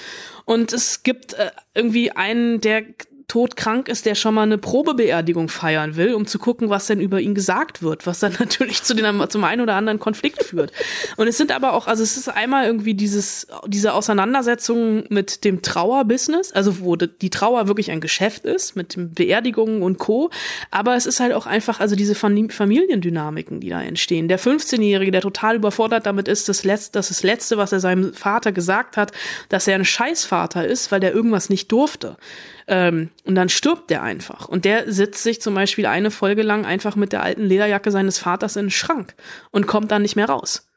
[0.45, 2.83] Und es gibt äh, irgendwie einen, der
[3.27, 7.19] todkrank ist, der schon mal eine Probebeerdigung feiern will, um zu gucken, was denn über
[7.19, 10.71] ihn gesagt wird, was dann natürlich zu den, zum einen oder anderen Konflikt führt.
[11.17, 15.61] Und es sind aber auch, also es ist einmal irgendwie dieses, diese Auseinandersetzung mit dem
[15.61, 20.29] Trauerbusiness, also wo die Trauer wirklich ein Geschäft ist, mit Beerdigungen und Co.
[20.71, 24.27] Aber es ist halt auch einfach, also diese Familiendynamiken, die da entstehen.
[24.27, 27.79] Der 15-Jährige, der total überfordert damit ist, das letzte, das, ist das Letzte, was er
[27.79, 29.11] seinem Vater gesagt hat,
[29.49, 32.17] dass er ein Scheißvater ist, weil der irgendwas nicht durfte.
[32.67, 34.47] Ähm, und dann stirbt der einfach.
[34.47, 38.17] Und der sitzt sich zum Beispiel eine Folge lang einfach mit der alten Lederjacke seines
[38.17, 39.15] Vaters in den Schrank
[39.51, 40.67] und kommt dann nicht mehr raus.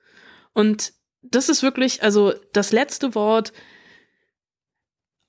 [0.53, 3.53] Und das ist wirklich, also das letzte Wort,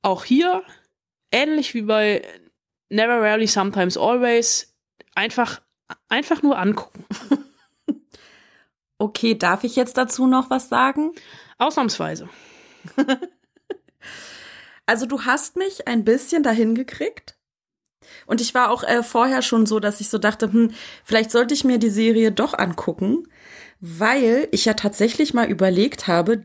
[0.02, 0.64] auch hier,
[1.32, 2.24] ähnlich wie bei
[2.90, 4.76] Never Rarely, Sometimes Always,
[5.16, 5.62] einfach,
[6.10, 7.06] einfach nur angucken.
[9.02, 11.14] Okay, darf ich jetzt dazu noch was sagen?
[11.58, 12.28] Ausnahmsweise.
[14.90, 17.38] Also du hast mich ein bisschen dahin gekriegt.
[18.26, 20.72] Und ich war auch äh, vorher schon so, dass ich so dachte, hm,
[21.04, 23.28] vielleicht sollte ich mir die Serie doch angucken,
[23.80, 26.44] weil ich ja tatsächlich mal überlegt habe,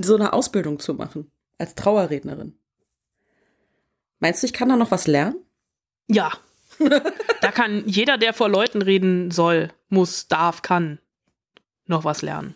[0.00, 2.56] so eine Ausbildung zu machen als Trauerrednerin.
[4.20, 5.34] Meinst du, ich kann da noch was lernen?
[6.06, 6.30] Ja.
[7.40, 11.00] da kann jeder, der vor Leuten reden soll, muss, darf, kann
[11.86, 12.54] noch was lernen.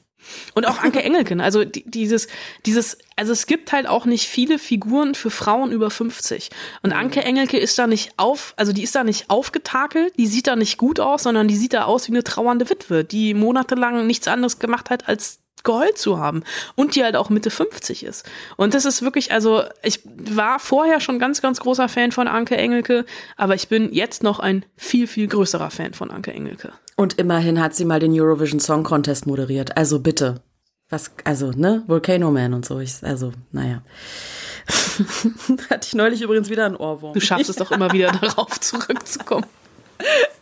[0.55, 2.29] Und auch Anke Engelken, also die, dieses,
[2.67, 6.51] dieses, also es gibt halt auch nicht viele Figuren für Frauen über 50.
[6.83, 10.47] Und Anke Engelke ist da nicht auf, also die ist da nicht aufgetakelt, die sieht
[10.47, 14.07] da nicht gut aus, sondern die sieht da aus wie eine trauernde Witwe, die monatelang
[14.07, 18.25] nichts anderes gemacht hat, als geheult zu haben und die halt auch Mitte 50 ist.
[18.57, 22.57] Und das ist wirklich, also ich war vorher schon ganz, ganz großer Fan von Anke
[22.57, 23.05] Engelke,
[23.37, 26.73] aber ich bin jetzt noch ein viel, viel größerer Fan von Anke Engelke.
[26.97, 29.77] Und immerhin hat sie mal den Eurovision Song Contest moderiert.
[29.77, 30.43] Also bitte.
[30.91, 31.83] Was, also, ne?
[31.87, 32.79] Volcano Man und so.
[32.79, 33.83] Ich, also, naja.
[35.71, 37.15] Hatte ich neulich übrigens wieder einen Ohrwurm.
[37.15, 39.47] Du schaffst es doch immer wieder darauf zurückzukommen.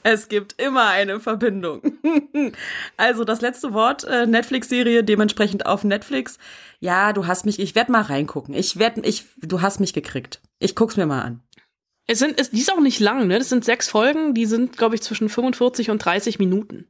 [0.04, 1.82] Es gibt immer eine Verbindung.
[2.96, 6.38] Also das letzte Wort, äh, Netflix-Serie, dementsprechend auf Netflix.
[6.80, 8.54] Ja, du hast mich, ich werd mal reingucken.
[8.54, 10.40] Ich werd, ich, du hast mich gekriegt.
[10.58, 11.42] Ich guck's mir mal an.
[12.06, 13.38] Es sind, es, die ist auch nicht lang, ne?
[13.38, 16.88] Das sind sechs Folgen, die sind, glaube ich, zwischen 45 und 30 Minuten.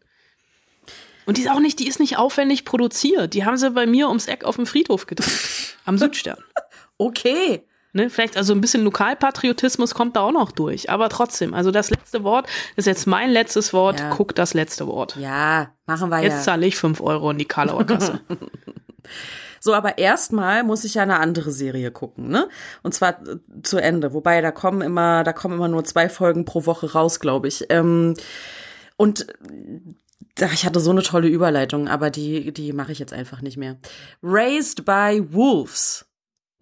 [1.27, 3.35] Und die ist auch nicht, die ist nicht aufwendig produziert.
[3.35, 5.77] Die haben sie bei mir ums Eck auf dem Friedhof gedreht.
[5.85, 6.38] am Südstern.
[6.98, 7.66] Okay.
[7.94, 11.90] Ne, vielleicht also ein bisschen Lokalpatriotismus kommt da auch noch durch, aber trotzdem, also das
[11.90, 14.00] letzte Wort ist jetzt mein letztes Wort.
[14.00, 14.11] Ja.
[14.11, 15.16] Guck das letzte Wort.
[15.16, 16.40] Ja, machen wir Jetzt ja.
[16.40, 18.20] zahle ich fünf Euro in die Karlauer Kasse.
[19.64, 22.48] So, aber erstmal muss ich ja eine andere Serie gucken, ne?
[22.83, 24.12] Und zwar äh, zu Ende.
[24.12, 27.66] Wobei da kommen immer, da kommen immer nur zwei Folgen pro Woche raus, glaube ich.
[27.68, 28.14] Ähm,
[28.96, 29.28] und
[30.40, 33.57] äh, ich hatte so eine tolle Überleitung, aber die, die mache ich jetzt einfach nicht
[33.57, 33.76] mehr.
[34.20, 36.07] Raised by Wolves.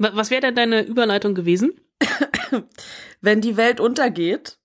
[0.00, 1.72] Wa- Was wäre denn deine Überleitung gewesen?
[3.20, 4.58] Wenn die Welt untergeht,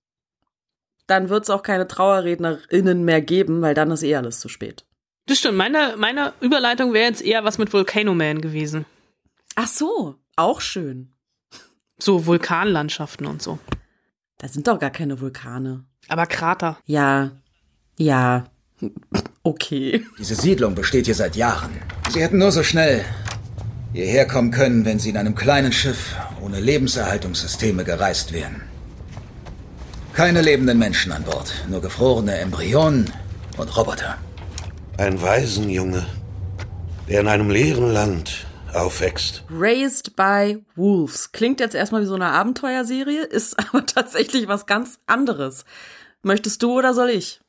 [1.08, 4.86] dann wird es auch keine TrauerrednerInnen mehr geben, weil dann ist eh alles zu spät.
[5.28, 8.86] Das stimmt, meine, meine Überleitung wäre jetzt eher was mit Volcano Man gewesen.
[9.56, 11.13] Ach so, auch schön.
[11.98, 13.60] So Vulkanlandschaften und so.
[14.38, 15.86] Da sind doch gar keine Vulkane.
[16.08, 16.78] Aber Krater.
[16.86, 17.32] Ja,
[17.98, 18.45] ja,
[19.43, 20.06] okay.
[20.19, 21.71] Diese Siedlung besteht hier seit Jahren.
[22.10, 23.04] Sie hätten nur so schnell
[23.95, 28.62] hierher kommen können, wenn sie in einem kleinen Schiff ohne Lebenserhaltungssysteme gereist wären.
[30.13, 33.10] Keine lebenden Menschen an Bord, nur gefrorene Embryonen
[33.58, 34.17] und Roboter.
[34.97, 36.05] Ein Waisenjunge,
[37.08, 39.43] der in einem leeren Land aufwächst.
[39.49, 41.31] Raised by Wolves.
[41.31, 45.63] Klingt jetzt erstmal wie so eine Abenteuerserie, ist aber tatsächlich was ganz anderes.
[46.21, 47.39] Möchtest du oder soll ich?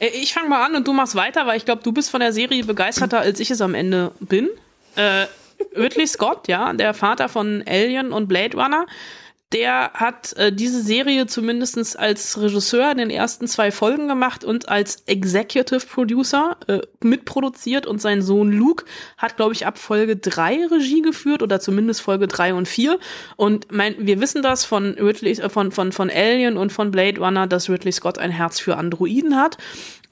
[0.00, 2.20] Äh, Ich fange mal an und du machst weiter, weil ich glaube, du bist von
[2.20, 4.48] der Serie begeisterter, als ich es am Ende bin.
[4.96, 5.26] Äh,
[5.76, 8.86] Ridley Scott, ja, der Vater von Alien und Blade Runner,
[9.52, 14.68] der hat äh, diese Serie zumindest als Regisseur in den ersten zwei Folgen gemacht und
[14.68, 18.84] als Executive Producer äh, mitproduziert und sein Sohn Luke
[19.18, 22.98] hat, glaube ich, ab Folge drei Regie geführt oder zumindest Folge drei und vier.
[23.36, 27.20] Und mein, wir wissen das von Ridley, äh, von, von, von Alien und von Blade
[27.20, 29.58] Runner, dass Ridley Scott ein Herz für Androiden hat.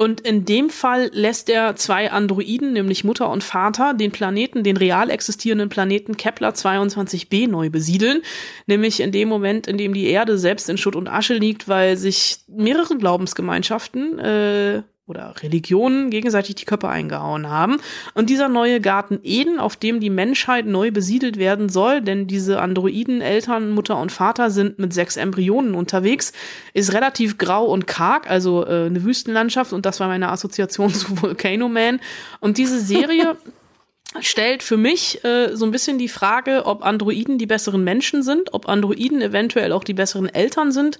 [0.01, 4.79] Und in dem Fall lässt er zwei Androiden, nämlich Mutter und Vater, den Planeten, den
[4.79, 8.23] real existierenden Planeten Kepler 22b neu besiedeln.
[8.67, 11.99] Nämlich in dem Moment, in dem die Erde selbst in Schutt und Asche liegt, weil
[11.99, 17.79] sich mehrere Glaubensgemeinschaften äh, oder Religionen gegenseitig die Köpfe eingehauen haben.
[18.15, 22.61] Und dieser neue Garten Eden, auf dem die Menschheit neu besiedelt werden soll, denn diese
[22.61, 26.33] Androiden, Eltern, Mutter und Vater sind mit sechs Embryonen unterwegs,
[26.73, 31.21] ist relativ grau und karg, also äh, eine Wüstenlandschaft und das war meine Assoziation zu
[31.21, 32.01] Volcano Man.
[32.39, 33.37] Und diese Serie
[34.21, 38.55] stellt für mich äh, so ein bisschen die Frage, ob Androiden die besseren Menschen sind,
[38.55, 40.99] ob Androiden eventuell auch die besseren Eltern sind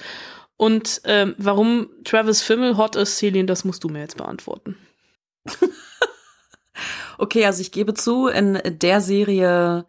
[0.61, 4.77] und ähm, warum Travis Fimmel hot ist, Celine, das musst du mir jetzt beantworten.
[7.19, 9.85] Okay, also ich gebe zu, in der Serie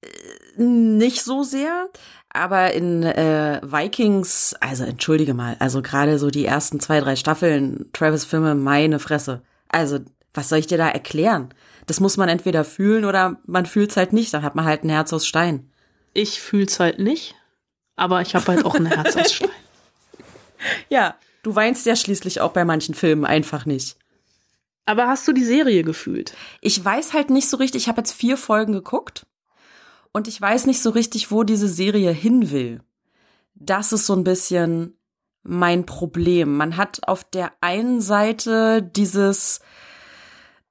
[0.00, 1.90] äh, nicht so sehr,
[2.30, 7.90] aber in äh, Vikings, also entschuldige mal, also gerade so die ersten zwei, drei Staffeln,
[7.92, 9.42] Travis Fimmel, meine Fresse.
[9.68, 9.98] Also,
[10.32, 11.50] was soll ich dir da erklären?
[11.84, 14.88] Das muss man entweder fühlen oder man fühlt's halt nicht, dann hat man halt ein
[14.88, 15.70] Herz aus Stein.
[16.14, 17.34] Ich fühl's halt nicht,
[17.96, 19.50] aber ich habe halt auch ein Herz aus Stein.
[20.88, 23.96] Ja, du weinst ja schließlich auch bei manchen Filmen einfach nicht.
[24.86, 26.34] Aber hast du die Serie gefühlt?
[26.60, 29.26] Ich weiß halt nicht so richtig, ich habe jetzt vier Folgen geguckt
[30.12, 32.80] und ich weiß nicht so richtig, wo diese Serie hin will.
[33.54, 34.96] Das ist so ein bisschen,
[35.42, 36.56] mein Problem.
[36.56, 39.60] Man hat auf der einen Seite dieses,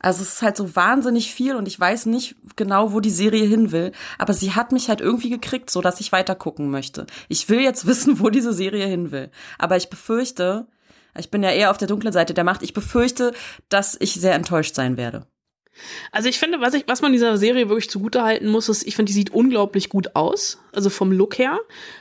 [0.00, 3.44] Also es ist halt so wahnsinnig viel und ich weiß nicht genau, wo die Serie
[3.44, 7.06] hin will, aber sie hat mich halt irgendwie gekriegt, so dass ich weiter gucken möchte.
[7.28, 10.66] Ich will jetzt wissen, wo diese Serie hin will, aber ich befürchte,
[11.18, 13.32] ich bin ja eher auf der dunklen Seite der Macht, ich befürchte,
[13.68, 15.26] dass ich sehr enttäuscht sein werde.
[16.12, 19.10] Also ich finde, was ich, was man dieser Serie wirklich zugutehalten muss, ist, ich finde,
[19.10, 21.58] die sieht unglaublich gut aus, also vom Look her.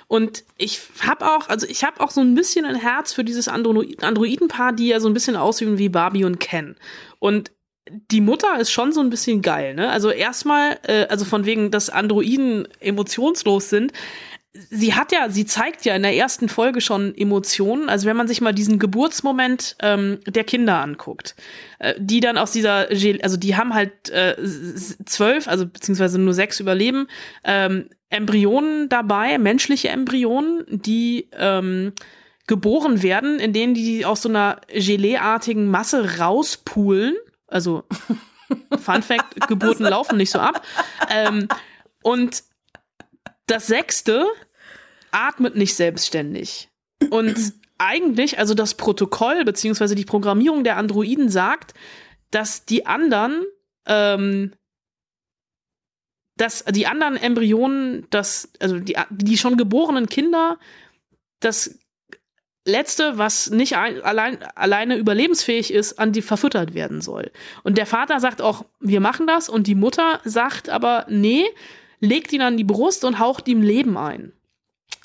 [0.07, 3.47] Und ich habe auch, also ich habe auch so ein bisschen ein Herz für dieses
[3.47, 6.75] Andro Androidenpaar, die ja so ein bisschen aussehen wie Barbie und Ken.
[7.19, 7.51] Und
[7.87, 9.89] die Mutter ist schon so ein bisschen geil, ne?
[9.91, 13.93] Also erstmal, äh, also von wegen, dass Androiden emotionslos sind.
[14.69, 17.89] Sie hat ja, sie zeigt ja in der ersten Folge schon Emotionen.
[17.89, 21.35] Also wenn man sich mal diesen Geburtsmoment ähm, der Kinder anguckt,
[21.79, 22.87] äh, die dann aus dieser,
[23.21, 24.35] also die haben halt äh,
[25.05, 27.07] zwölf, also beziehungsweise nur sechs überleben,
[27.43, 31.93] ähm, Embryonen dabei, menschliche Embryonen, die ähm,
[32.47, 37.15] geboren werden, in denen die aus so einer Geleeartigen Masse rauspulen
[37.47, 37.83] also,
[38.79, 40.65] Fun Fact, Geburten laufen nicht so ab.
[41.09, 41.47] Ähm,
[42.01, 42.43] und
[43.47, 44.25] das sechste
[45.11, 46.69] atmet nicht selbstständig.
[47.09, 47.35] Und
[47.77, 51.73] eigentlich, also das Protokoll beziehungsweise die Programmierung der Androiden sagt,
[52.31, 53.43] dass die anderen,
[53.85, 54.53] ähm,
[56.37, 60.57] dass die anderen Embryonen, das, also die, die schon geborenen Kinder,
[61.39, 61.77] das
[62.67, 67.31] Letzte, was nicht ein, allein, alleine überlebensfähig ist, an die verfüttert werden soll.
[67.63, 69.49] Und der Vater sagt auch, wir machen das.
[69.49, 71.45] Und die Mutter sagt aber, nee,
[72.05, 74.33] legt ihn an die Brust und haucht ihm Leben ein.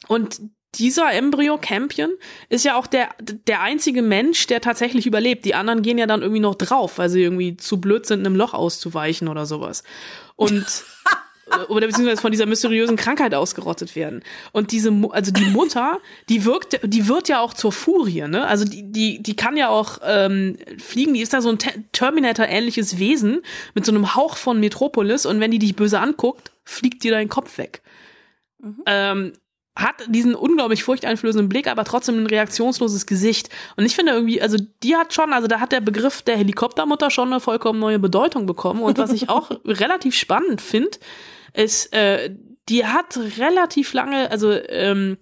[0.09, 0.41] Und
[0.77, 2.11] dieser Embryo Campion
[2.49, 5.45] ist ja auch der, der einzige Mensch, der tatsächlich überlebt.
[5.45, 8.37] Die anderen gehen ja dann irgendwie noch drauf, weil sie irgendwie zu blöd sind, einem
[8.37, 9.83] Loch auszuweichen oder sowas.
[10.37, 10.65] Und
[11.69, 14.23] oder beziehungsweise von dieser mysteriösen Krankheit ausgerottet werden.
[14.53, 18.47] Und diese, also die Mutter, die wirkt, die wird ja auch zur Furie, ne?
[18.47, 21.59] Also die, die, die kann ja auch ähm, fliegen, die ist da so ein
[21.93, 23.43] Terminator-ähnliches Wesen
[23.75, 27.29] mit so einem Hauch von Metropolis und wenn die dich böse anguckt, fliegt dir dein
[27.29, 27.83] Kopf weg.
[28.59, 28.83] Mhm.
[28.87, 29.33] Ähm,
[29.77, 33.49] hat diesen unglaublich furchteinflößenden Blick, aber trotzdem ein reaktionsloses Gesicht.
[33.77, 37.11] Und ich finde irgendwie, also die hat schon, also da hat der Begriff der Helikoptermutter
[37.11, 38.83] schon eine vollkommen neue Bedeutung bekommen.
[38.83, 40.99] Und was ich auch relativ spannend finde,
[41.55, 42.35] ist, äh,
[42.69, 45.19] die hat relativ lange, also ähm,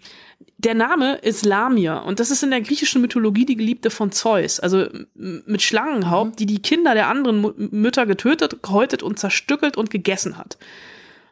[0.58, 4.58] der Name ist Lamia und das ist in der griechischen Mythologie die Geliebte von Zeus,
[4.58, 6.36] also mit Schlangenhaupt, mhm.
[6.36, 10.58] die die Kinder der anderen Mütter getötet, gehäutet und zerstückelt und gegessen hat.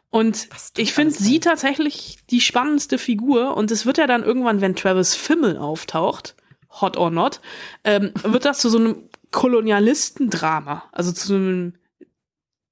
[0.09, 4.75] Und ich finde sie tatsächlich die spannendste Figur und es wird ja dann irgendwann, wenn
[4.75, 6.35] Travis Fimmel auftaucht,
[6.81, 7.41] hot or not,
[7.83, 11.73] ähm, wird das zu so einem Kolonialistendrama, also zu einem,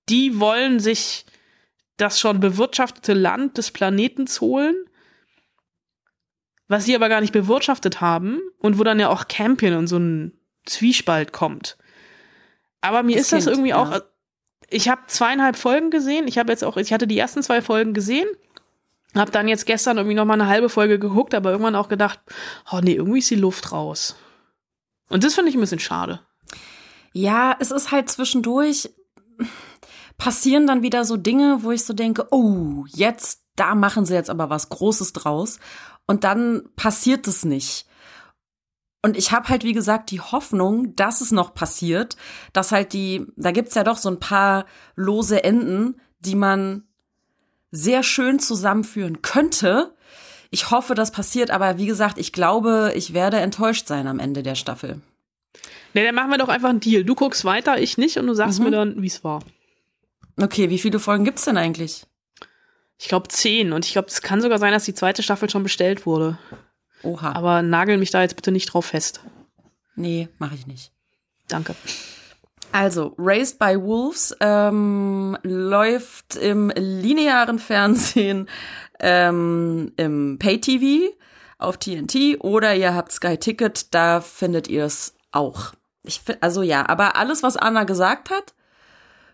[0.08, 1.26] die wollen sich
[1.97, 4.76] das schon bewirtschaftete Land des Planetens holen,
[6.68, 9.97] was sie aber gar nicht bewirtschaftet haben und wo dann ja auch Campion und so
[9.97, 10.34] ein
[10.66, 11.78] Zwiespalt kommt.
[12.82, 13.82] Aber mir das ist das irgendwie ja.
[13.82, 14.01] auch.
[14.70, 16.28] Ich habe zweieinhalb Folgen gesehen.
[16.28, 18.28] Ich habe jetzt auch, ich hatte die ersten zwei Folgen gesehen,
[19.16, 22.20] habe dann jetzt gestern irgendwie noch mal eine halbe Folge geguckt, aber irgendwann auch gedacht,
[22.72, 24.16] oh nee, irgendwie ist die Luft raus.
[25.09, 26.20] Und das finde ich ein bisschen schade.
[27.13, 28.89] Ja, es ist halt zwischendurch
[30.18, 34.30] passieren dann wieder so Dinge, wo ich so denke, oh, jetzt da machen sie jetzt
[34.30, 35.59] aber was Großes draus.
[36.07, 37.88] Und dann passiert es nicht.
[39.06, 42.18] Und ich habe halt, wie gesagt, die Hoffnung, dass es noch passiert,
[42.53, 46.86] dass halt die, da gibt's ja doch so ein paar lose Enden, die man
[47.70, 49.93] sehr schön zusammenführen könnte.
[50.49, 54.41] Ich hoffe, das passiert, aber wie gesagt, ich glaube, ich werde enttäuscht sein am Ende
[54.41, 55.01] der Staffel.
[55.93, 57.03] Ne, dann machen wir doch einfach einen Deal.
[57.03, 58.66] Du guckst weiter, ich nicht und du sagst Mhm.
[58.66, 59.43] mir dann, wie es war.
[60.41, 62.08] Okay, wie viele Folgen gibt's denn eigentlich?
[62.97, 65.62] Ich glaube zehn und ich glaube, es kann sogar sein, dass die zweite Staffel schon
[65.62, 66.39] bestellt wurde.
[67.06, 67.32] Oha.
[67.34, 69.22] Aber nagel mich da jetzt bitte nicht drauf fest.
[69.95, 70.91] Nee, mache ich nicht.
[71.47, 71.76] Danke.
[72.72, 78.49] Also, Raised by Wolves ähm, läuft im linearen Fernsehen,
[78.99, 81.14] ähm, im Pay-TV
[81.58, 85.74] auf TNT oder ihr habt Sky Ticket, da findet ihr es auch.
[86.03, 88.53] Ich also ja, aber alles, was Anna gesagt hat,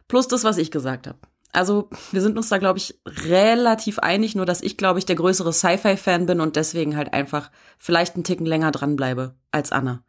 [0.08, 1.18] plus das, was ich gesagt habe.
[1.54, 5.16] Also wir sind uns da, glaube ich, relativ einig, nur dass ich, glaube ich, der
[5.16, 10.04] größere Sci-Fi-Fan bin und deswegen halt einfach vielleicht einen Ticken länger dranbleibe als Anna.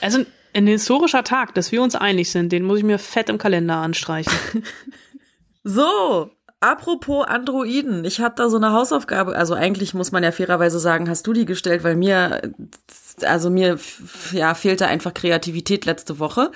[0.00, 0.24] Also
[0.54, 3.76] ein historischer Tag, dass wir uns einig sind, den muss ich mir fett im Kalender
[3.76, 4.32] anstreichen.
[5.68, 10.78] So, apropos Androiden, ich habe da so eine Hausaufgabe, also eigentlich muss man ja fairerweise
[10.78, 12.40] sagen, hast du die gestellt, weil mir,
[13.24, 13.78] also mir,
[14.32, 16.50] ja, fehlte einfach Kreativität letzte Woche.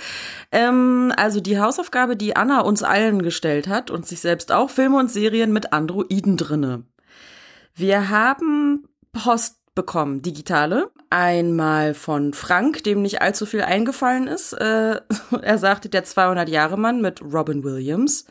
[0.52, 4.98] Ähm, also die Hausaufgabe, die Anna uns allen gestellt hat und sich selbst auch, Filme
[4.98, 6.84] und Serien mit Androiden drinne.
[7.74, 10.90] Wir haben Post bekommen, digitale.
[11.10, 14.52] Einmal von Frank, dem nicht allzu viel eingefallen ist.
[14.52, 15.00] Äh,
[15.42, 18.26] er sagte, der 200-Jahre-Mann mit Robin Williams.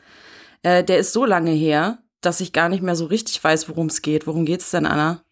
[0.63, 3.88] Äh, der ist so lange her, dass ich gar nicht mehr so richtig weiß, worum
[3.88, 4.27] es geht.
[4.27, 5.23] Worum geht's denn, Anna?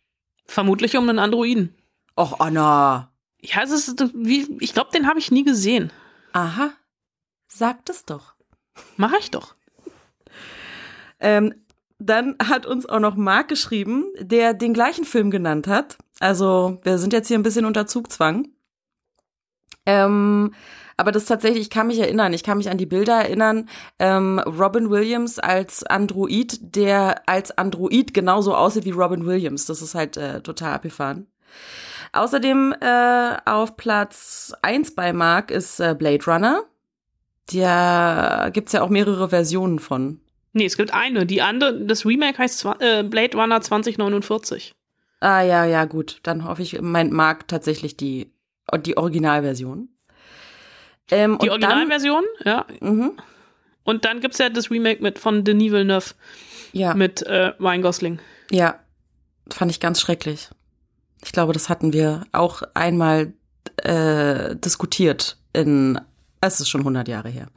[0.45, 1.75] Vermutlich um einen Androiden.
[2.17, 3.11] Och, Anna.
[3.41, 5.91] Ja, es ist wie, ich glaube, den habe ich nie gesehen.
[6.33, 6.71] Aha.
[7.47, 8.33] Sagt es doch.
[8.97, 9.55] Mach ich doch.
[11.19, 11.53] Ähm,
[11.99, 15.97] dann hat uns auch noch Marc geschrieben, der den gleichen Film genannt hat.
[16.19, 18.49] Also, wir sind jetzt hier ein bisschen unter Zugzwang.
[19.85, 20.53] Ähm,
[20.97, 23.69] aber das tatsächlich, ich kann mich erinnern, ich kann mich an die Bilder erinnern.
[23.99, 29.67] Ähm, Robin Williams als Android, der als Android genauso aussieht wie Robin Williams.
[29.67, 31.27] Das ist halt äh, total abgefahren.
[32.13, 36.63] Außerdem äh, auf Platz eins bei Mark ist äh, Blade Runner.
[37.53, 40.19] Da gibt's ja auch mehrere Versionen von.
[40.53, 41.25] Nee, es gibt eine.
[41.25, 44.73] Die andere, das Remake heißt äh, Blade Runner 2049.
[45.19, 46.19] Ah ja, ja, gut.
[46.23, 48.31] Dann hoffe ich, meint Mark tatsächlich die,
[48.85, 49.89] die Originalversion.
[51.09, 52.65] Ähm, Die und dann- Originalversion, ja.
[52.81, 53.13] Mhm.
[53.83, 56.13] Und dann gibt's ja das Remake mit von Denis Villeneuve
[56.73, 58.19] Ja, mit äh, Ryan Gosling.
[58.51, 58.77] ja,
[59.49, 60.49] fand ich ganz schrecklich.
[61.23, 63.33] Ich glaube, das hatten wir auch einmal
[63.77, 65.99] äh, diskutiert in,
[66.41, 67.47] es ist schon 100 Jahre her.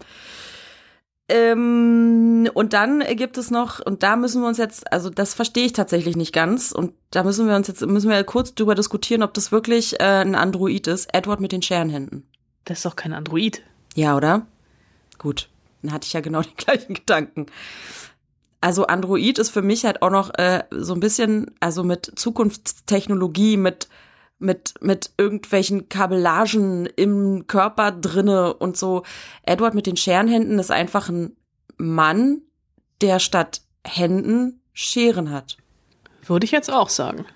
[1.29, 5.65] Ähm, und dann gibt es noch, und da müssen wir uns jetzt, also das verstehe
[5.65, 9.23] ich tatsächlich nicht ganz, und da müssen wir uns jetzt, müssen wir kurz drüber diskutieren,
[9.23, 11.15] ob das wirklich äh, ein Android ist.
[11.15, 12.27] Edward mit den Scherenhänden.
[12.65, 13.63] Das ist doch kein Android.
[13.95, 14.47] Ja, oder?
[15.19, 15.49] Gut,
[15.83, 17.47] dann hatte ich ja genau den gleichen Gedanken.
[18.61, 23.57] Also Android ist für mich halt auch noch äh, so ein bisschen, also mit Zukunftstechnologie,
[23.57, 23.89] mit
[24.39, 29.03] mit mit irgendwelchen Kabellagen im Körper drinne und so.
[29.43, 31.37] Edward mit den Scherenhänden ist einfach ein
[31.77, 32.43] Mann,
[33.01, 35.59] der statt Händen Scheren hat.
[36.25, 37.27] Würde ich jetzt auch sagen.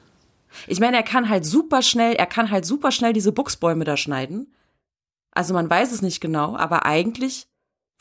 [0.66, 3.96] Ich meine, er kann halt super schnell, er kann halt super schnell diese Buchsbäume da
[3.96, 4.54] schneiden.
[5.32, 7.48] Also man weiß es nicht genau, aber eigentlich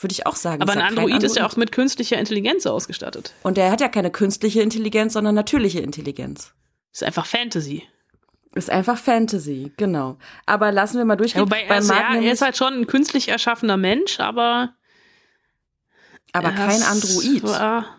[0.04, 0.62] würde ich auch sagen.
[0.62, 3.34] Aber ist ein er kein Android ist ja auch mit künstlicher Intelligenz ausgestattet.
[3.44, 6.54] Und er hat ja keine künstliche Intelligenz, sondern natürliche Intelligenz.
[6.92, 7.88] Ist einfach Fantasy.
[8.56, 10.18] Ist einfach Fantasy, genau.
[10.46, 11.40] Aber lassen wir mal durchgehen.
[11.40, 14.76] Ja, wobei, Bei also, Mark ja, er ist halt schon ein künstlich erschaffener Mensch, aber.
[16.34, 17.44] aber kein Android.
[17.44, 17.98] War,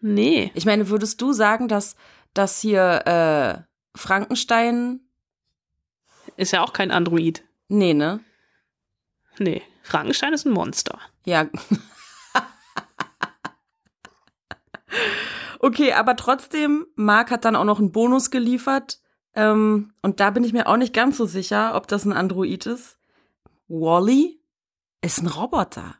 [0.00, 0.52] nee.
[0.54, 1.96] Ich meine, würdest du sagen, dass,
[2.32, 5.00] dass hier äh, Frankenstein.
[6.36, 7.42] Ist ja auch kein Android.
[7.66, 8.20] Nee, ne?
[9.38, 9.62] Nee.
[9.82, 11.00] Frankenstein ist ein Monster.
[11.28, 11.46] Ja.
[15.60, 19.00] okay, aber trotzdem, Mark hat dann auch noch einen Bonus geliefert.
[19.34, 22.64] Ähm, und da bin ich mir auch nicht ganz so sicher, ob das ein Android
[22.66, 22.98] ist.
[23.68, 24.40] Wally
[25.02, 25.96] ist ein Roboter.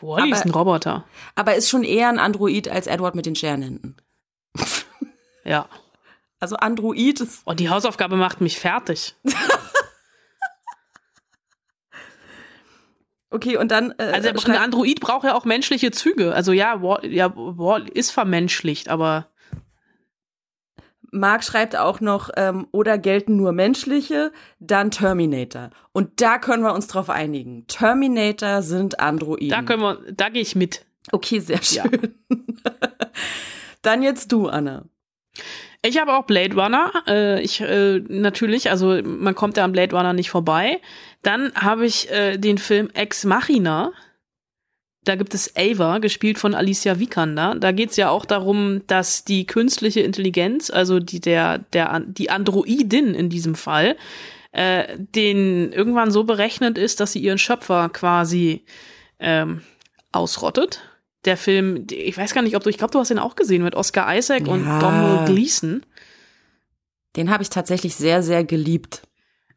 [0.00, 1.04] Wally ist Aber- ein Roboter.
[1.34, 3.96] Aber ist schon eher ein Android als Edward mit den Scherenhänden.
[5.44, 5.68] Ja.
[6.38, 7.42] Also Android ist.
[7.46, 9.16] Oh, die Hausaufgabe macht mich fertig.
[13.34, 13.92] Okay, und dann.
[13.98, 16.32] Äh, Also ein Android braucht ja auch menschliche Züge.
[16.34, 19.26] Also ja, Wall, ja, Wall ist vermenschlicht, aber
[21.10, 24.30] Mark schreibt auch noch, ähm, oder gelten nur menschliche,
[24.60, 25.70] dann Terminator.
[25.92, 27.66] Und da können wir uns drauf einigen.
[27.66, 29.48] Terminator sind Androiden.
[29.48, 30.84] da können wir, da gehe ich mit.
[31.10, 31.84] Okay, sehr Ja.
[31.84, 32.14] schön.
[33.82, 34.86] Dann jetzt du, Anna.
[35.86, 36.90] Ich habe auch Blade Runner.
[37.06, 40.80] Äh, ich äh, natürlich, also man kommt ja am Blade Runner nicht vorbei.
[41.22, 43.92] Dann habe ich äh, den Film Ex Machina.
[45.04, 47.54] Da gibt es Ava, gespielt von Alicia Vikander.
[47.56, 52.30] Da geht es ja auch darum, dass die künstliche Intelligenz, also die der der die
[52.30, 53.96] Androidin in diesem Fall,
[54.52, 58.64] äh, den irgendwann so berechnet ist, dass sie ihren Schöpfer quasi
[59.20, 59.60] ähm,
[60.12, 60.80] ausrottet
[61.24, 63.62] der Film, ich weiß gar nicht, ob du, ich glaube, du hast ihn auch gesehen
[63.62, 64.52] mit Oscar Isaac Ja.
[64.52, 65.84] und Domhnall Gleeson.
[67.16, 69.02] Den habe ich tatsächlich sehr, sehr geliebt.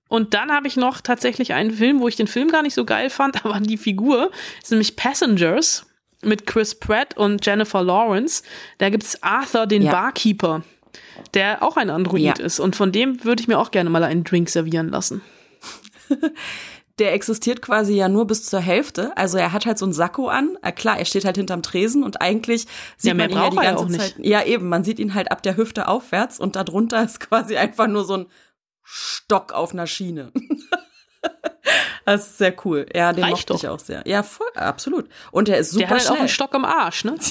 [0.09, 2.86] Und dann habe ich noch tatsächlich einen Film, wo ich den Film gar nicht so
[2.86, 5.86] geil fand, aber die Figur ist nämlich Passengers
[6.24, 8.43] mit Chris Pratt und Jennifer Lawrence.
[8.78, 9.91] Da gibt's Arthur, den Ja.
[9.91, 10.63] Barkeeper,
[11.34, 12.34] der auch ein Android Ja.
[12.34, 12.59] ist.
[12.59, 15.22] Und von dem würde ich mir auch gerne mal einen Drink servieren lassen.
[17.00, 19.16] Der existiert quasi ja nur bis zur Hälfte.
[19.16, 20.58] Also er hat halt so ein Sakko an.
[20.64, 22.66] Äh, klar, er steht halt hinterm Tresen und eigentlich
[22.98, 24.02] sieht Ja, man ihn ja die ja ganze auch nicht.
[24.02, 24.16] Zeit.
[24.20, 27.88] Ja, eben, man sieht ihn halt ab der Hüfte aufwärts und darunter ist quasi einfach
[27.88, 28.26] nur so ein
[28.84, 30.32] Stock auf einer Schiene.
[32.06, 32.86] das ist sehr cool.
[32.95, 33.70] Ja, den Reicht mochte ich doch.
[33.76, 34.02] auch sehr.
[34.08, 35.08] Ja, voll, absolut.
[35.32, 37.16] Und er ist super der hat halt auch einen Stock im Arsch, ne?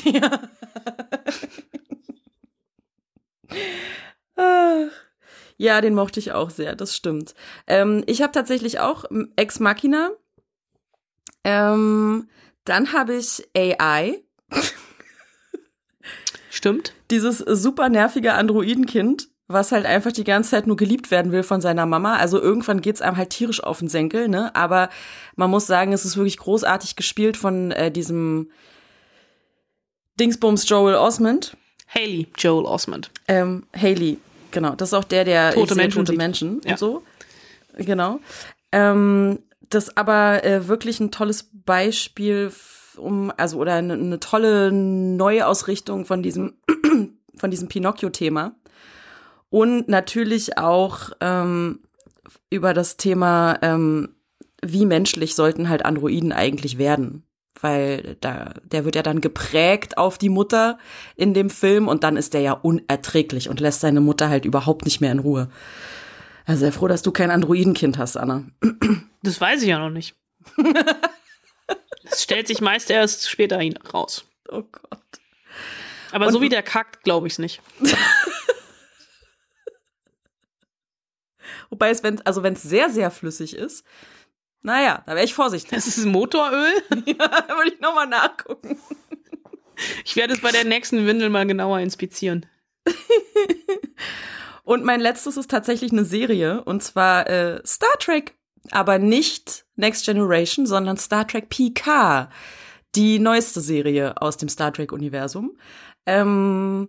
[4.37, 5.06] Ach.
[5.57, 7.35] Ja, den mochte ich auch sehr, das stimmt.
[7.67, 9.05] Ähm, ich habe tatsächlich auch
[9.37, 10.11] Ex Machina.
[11.45, 12.29] Ähm,
[12.65, 14.23] dann habe ich AI,
[16.51, 16.93] Stimmt.
[17.11, 21.61] dieses super nervige Androidenkind, was halt einfach die ganze Zeit nur geliebt werden will von
[21.61, 22.17] seiner Mama.
[22.17, 24.55] Also irgendwann geht's einem halt tierisch auf den Senkel, ne?
[24.57, 24.89] Aber
[25.37, 28.51] man muss sagen, es ist wirklich großartig gespielt von äh, diesem
[30.19, 31.57] Dingsbums Joel Osmond.
[31.89, 33.11] Haley Joel Osmond.
[33.29, 34.19] Ähm, Haley,
[34.57, 34.75] genau.
[34.75, 36.17] Das ist auch der, der Tote Menschen tote.
[36.17, 36.73] Menschen Ja.
[36.73, 37.03] und so.
[37.77, 38.21] Genau.
[38.73, 42.51] Ähm, das aber äh, wirklich ein tolles Beispiel
[42.97, 46.55] um, also oder eine, eine tolle Neuausrichtung von diesem
[47.37, 48.55] von diesem Pinocchio-Thema.
[49.51, 51.81] Und natürlich auch ähm,
[52.49, 54.17] über das Thema, ähm,
[54.65, 57.26] wie menschlich sollten halt Androiden eigentlich werden.
[57.61, 60.79] Weil da, der wird ja dann geprägt auf die Mutter
[61.17, 64.85] in dem Film und dann ist der ja unerträglich und lässt seine Mutter halt überhaupt
[64.85, 65.49] nicht mehr in Ruhe.
[66.45, 68.45] Also sehr froh, dass du kein Androidenkind hast, Anna.
[69.23, 70.15] Das weiß ich ja noch nicht.
[72.09, 73.59] Das stellt sich meist erst später
[73.93, 74.25] raus.
[74.49, 75.01] Oh Gott.
[76.13, 77.61] Aber Und- so wie der kackt, glaube ich's nicht.
[81.71, 83.85] Wobei es, wenn, also wenn es sehr, sehr flüssig ist,
[84.63, 85.71] naja, da wäre ich vorsichtig.
[85.71, 86.83] Das ist Motoröl.
[87.07, 88.79] ja, da würde ich nochmal nachgucken.
[90.05, 92.47] Ich werde es bei der nächsten Windel mal genauer inspizieren.
[94.65, 98.35] Und mein letztes ist tatsächlich eine Serie, und zwar äh, Star Trek.
[98.73, 102.29] Aber nicht Next Generation, sondern Star Trek PK.
[102.97, 105.57] Die neueste Serie aus dem Star Trek-Universum.
[106.05, 106.89] Ähm,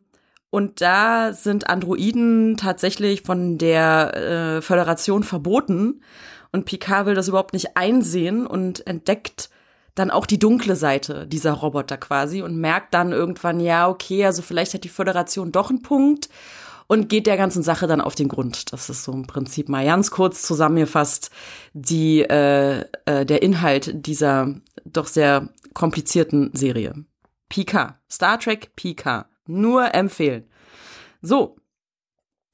[0.50, 4.16] und da sind Androiden tatsächlich von der
[4.58, 6.02] äh, Föderation verboten.
[6.52, 9.50] Und Picard will das überhaupt nicht einsehen und entdeckt
[9.96, 14.42] dann auch die dunkle Seite dieser Roboter quasi und merkt dann irgendwann, ja, okay, also
[14.42, 16.30] vielleicht hat die Föderation doch einen Punkt
[16.88, 18.72] und geht der ganzen Sache dann auf den Grund.
[18.72, 21.32] Das ist so im Prinzip mal ganz kurz zusammengefasst
[21.74, 26.94] die, äh, äh, der Inhalt dieser doch sehr komplizierten Serie.
[27.50, 28.00] Pika.
[28.10, 29.30] Star Trek Pika.
[29.46, 30.50] Nur empfehlen.
[31.22, 31.58] So.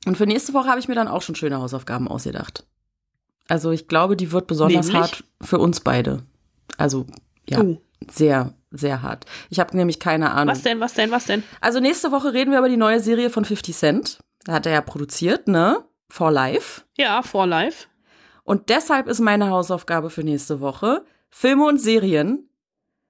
[0.05, 2.65] Und für nächste Woche habe ich mir dann auch schon schöne Hausaufgaben ausgedacht.
[3.53, 5.11] Also ich glaube, die wird besonders Nämlich?
[5.11, 6.23] hart für uns beide.
[6.77, 7.05] Also
[7.47, 7.79] ja, Oh.
[8.09, 9.27] sehr, sehr hart.
[9.51, 10.55] Ich habe nämlich keine Ahnung.
[10.55, 11.43] Was denn, was denn, was denn?
[11.61, 14.17] Also nächste Woche reden wir über die neue Serie von 50 Cent.
[14.45, 15.83] Da hat er ja produziert, ne?
[16.09, 16.81] For Life.
[16.97, 17.85] Ja, For Life.
[18.43, 22.49] Und deshalb ist meine Hausaufgabe für nächste Woche Filme und Serien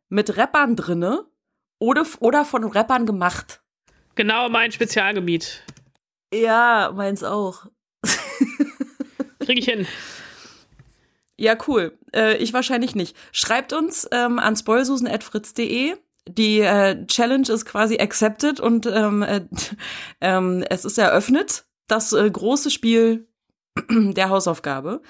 [0.09, 1.23] mit Rappern drinne
[1.79, 3.61] oder, oder von Rappern gemacht.
[4.15, 5.63] Genau mein Spezialgebiet.
[6.33, 7.67] Ja, meins auch.
[9.39, 9.85] Krieg ich hin.
[11.43, 11.97] Ja, cool.
[12.15, 13.17] Äh, ich wahrscheinlich nicht.
[13.33, 15.97] Schreibt uns ähm, an spoilsusen.fritz.de.
[16.25, 19.41] Die äh, Challenge ist quasi accepted und ähm, äh,
[20.21, 21.65] ähm, es ist eröffnet.
[21.87, 23.27] Das äh, große Spiel
[23.89, 25.01] der Hausaufgabe.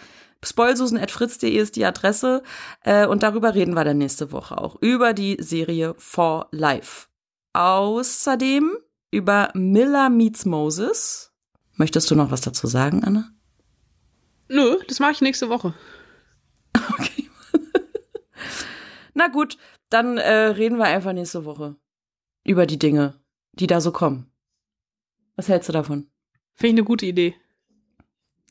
[0.43, 2.41] Spoilsusen.fritz.de ist die Adresse
[2.84, 4.75] äh, und darüber reden wir dann nächste Woche auch.
[4.81, 7.09] Über die Serie For Life.
[7.53, 8.75] Außerdem
[9.11, 11.31] über Miller Meets Moses.
[11.75, 13.29] Möchtest du noch was dazu sagen, Anna?
[14.47, 15.75] Nö, das mache ich nächste Woche.
[19.13, 19.57] Na gut,
[19.89, 21.76] dann äh, reden wir einfach nächste Woche
[22.43, 23.19] über die Dinge,
[23.53, 24.32] die da so kommen.
[25.36, 26.09] Was hältst du davon?
[26.53, 27.36] Finde ich eine gute Idee.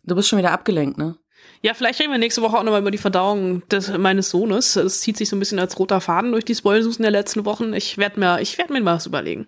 [0.05, 1.19] Du bist schon wieder abgelenkt, ne?
[1.61, 4.75] Ja, vielleicht reden wir nächste Woche auch nochmal über die Verdauung des, meines Sohnes.
[4.75, 7.73] Das zieht sich so ein bisschen als roter Faden durch die Spoilsusen der letzten Wochen.
[7.73, 9.47] Ich werde mir, ich werd mir mal was überlegen.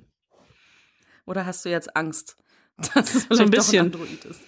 [1.26, 2.36] Oder hast du jetzt Angst,
[2.94, 3.86] dass es So ein bisschen.
[3.86, 4.40] Android ist?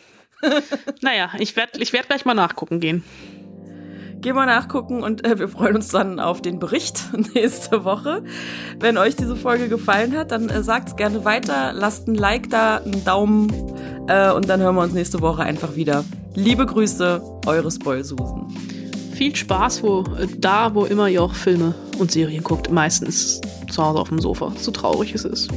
[1.00, 3.02] Naja, ich werde ich werd gleich mal nachgucken gehen.
[4.20, 7.04] Geh mal nachgucken und äh, wir freuen uns dann auf den Bericht
[7.34, 8.22] nächste Woche.
[8.80, 12.78] Wenn euch diese Folge gefallen hat, dann äh, sagt's gerne weiter, lasst ein Like da,
[12.78, 13.52] einen Daumen
[14.08, 16.04] äh, und dann hören wir uns nächste Woche einfach wieder.
[16.34, 18.52] Liebe Grüße, eure Spoil-Susan.
[19.12, 22.70] Viel Spaß, wo äh, da, wo immer ihr auch Filme und Serien guckt.
[22.70, 23.40] Meistens
[23.70, 25.50] zu Hause auf dem Sofa, so traurig es ist.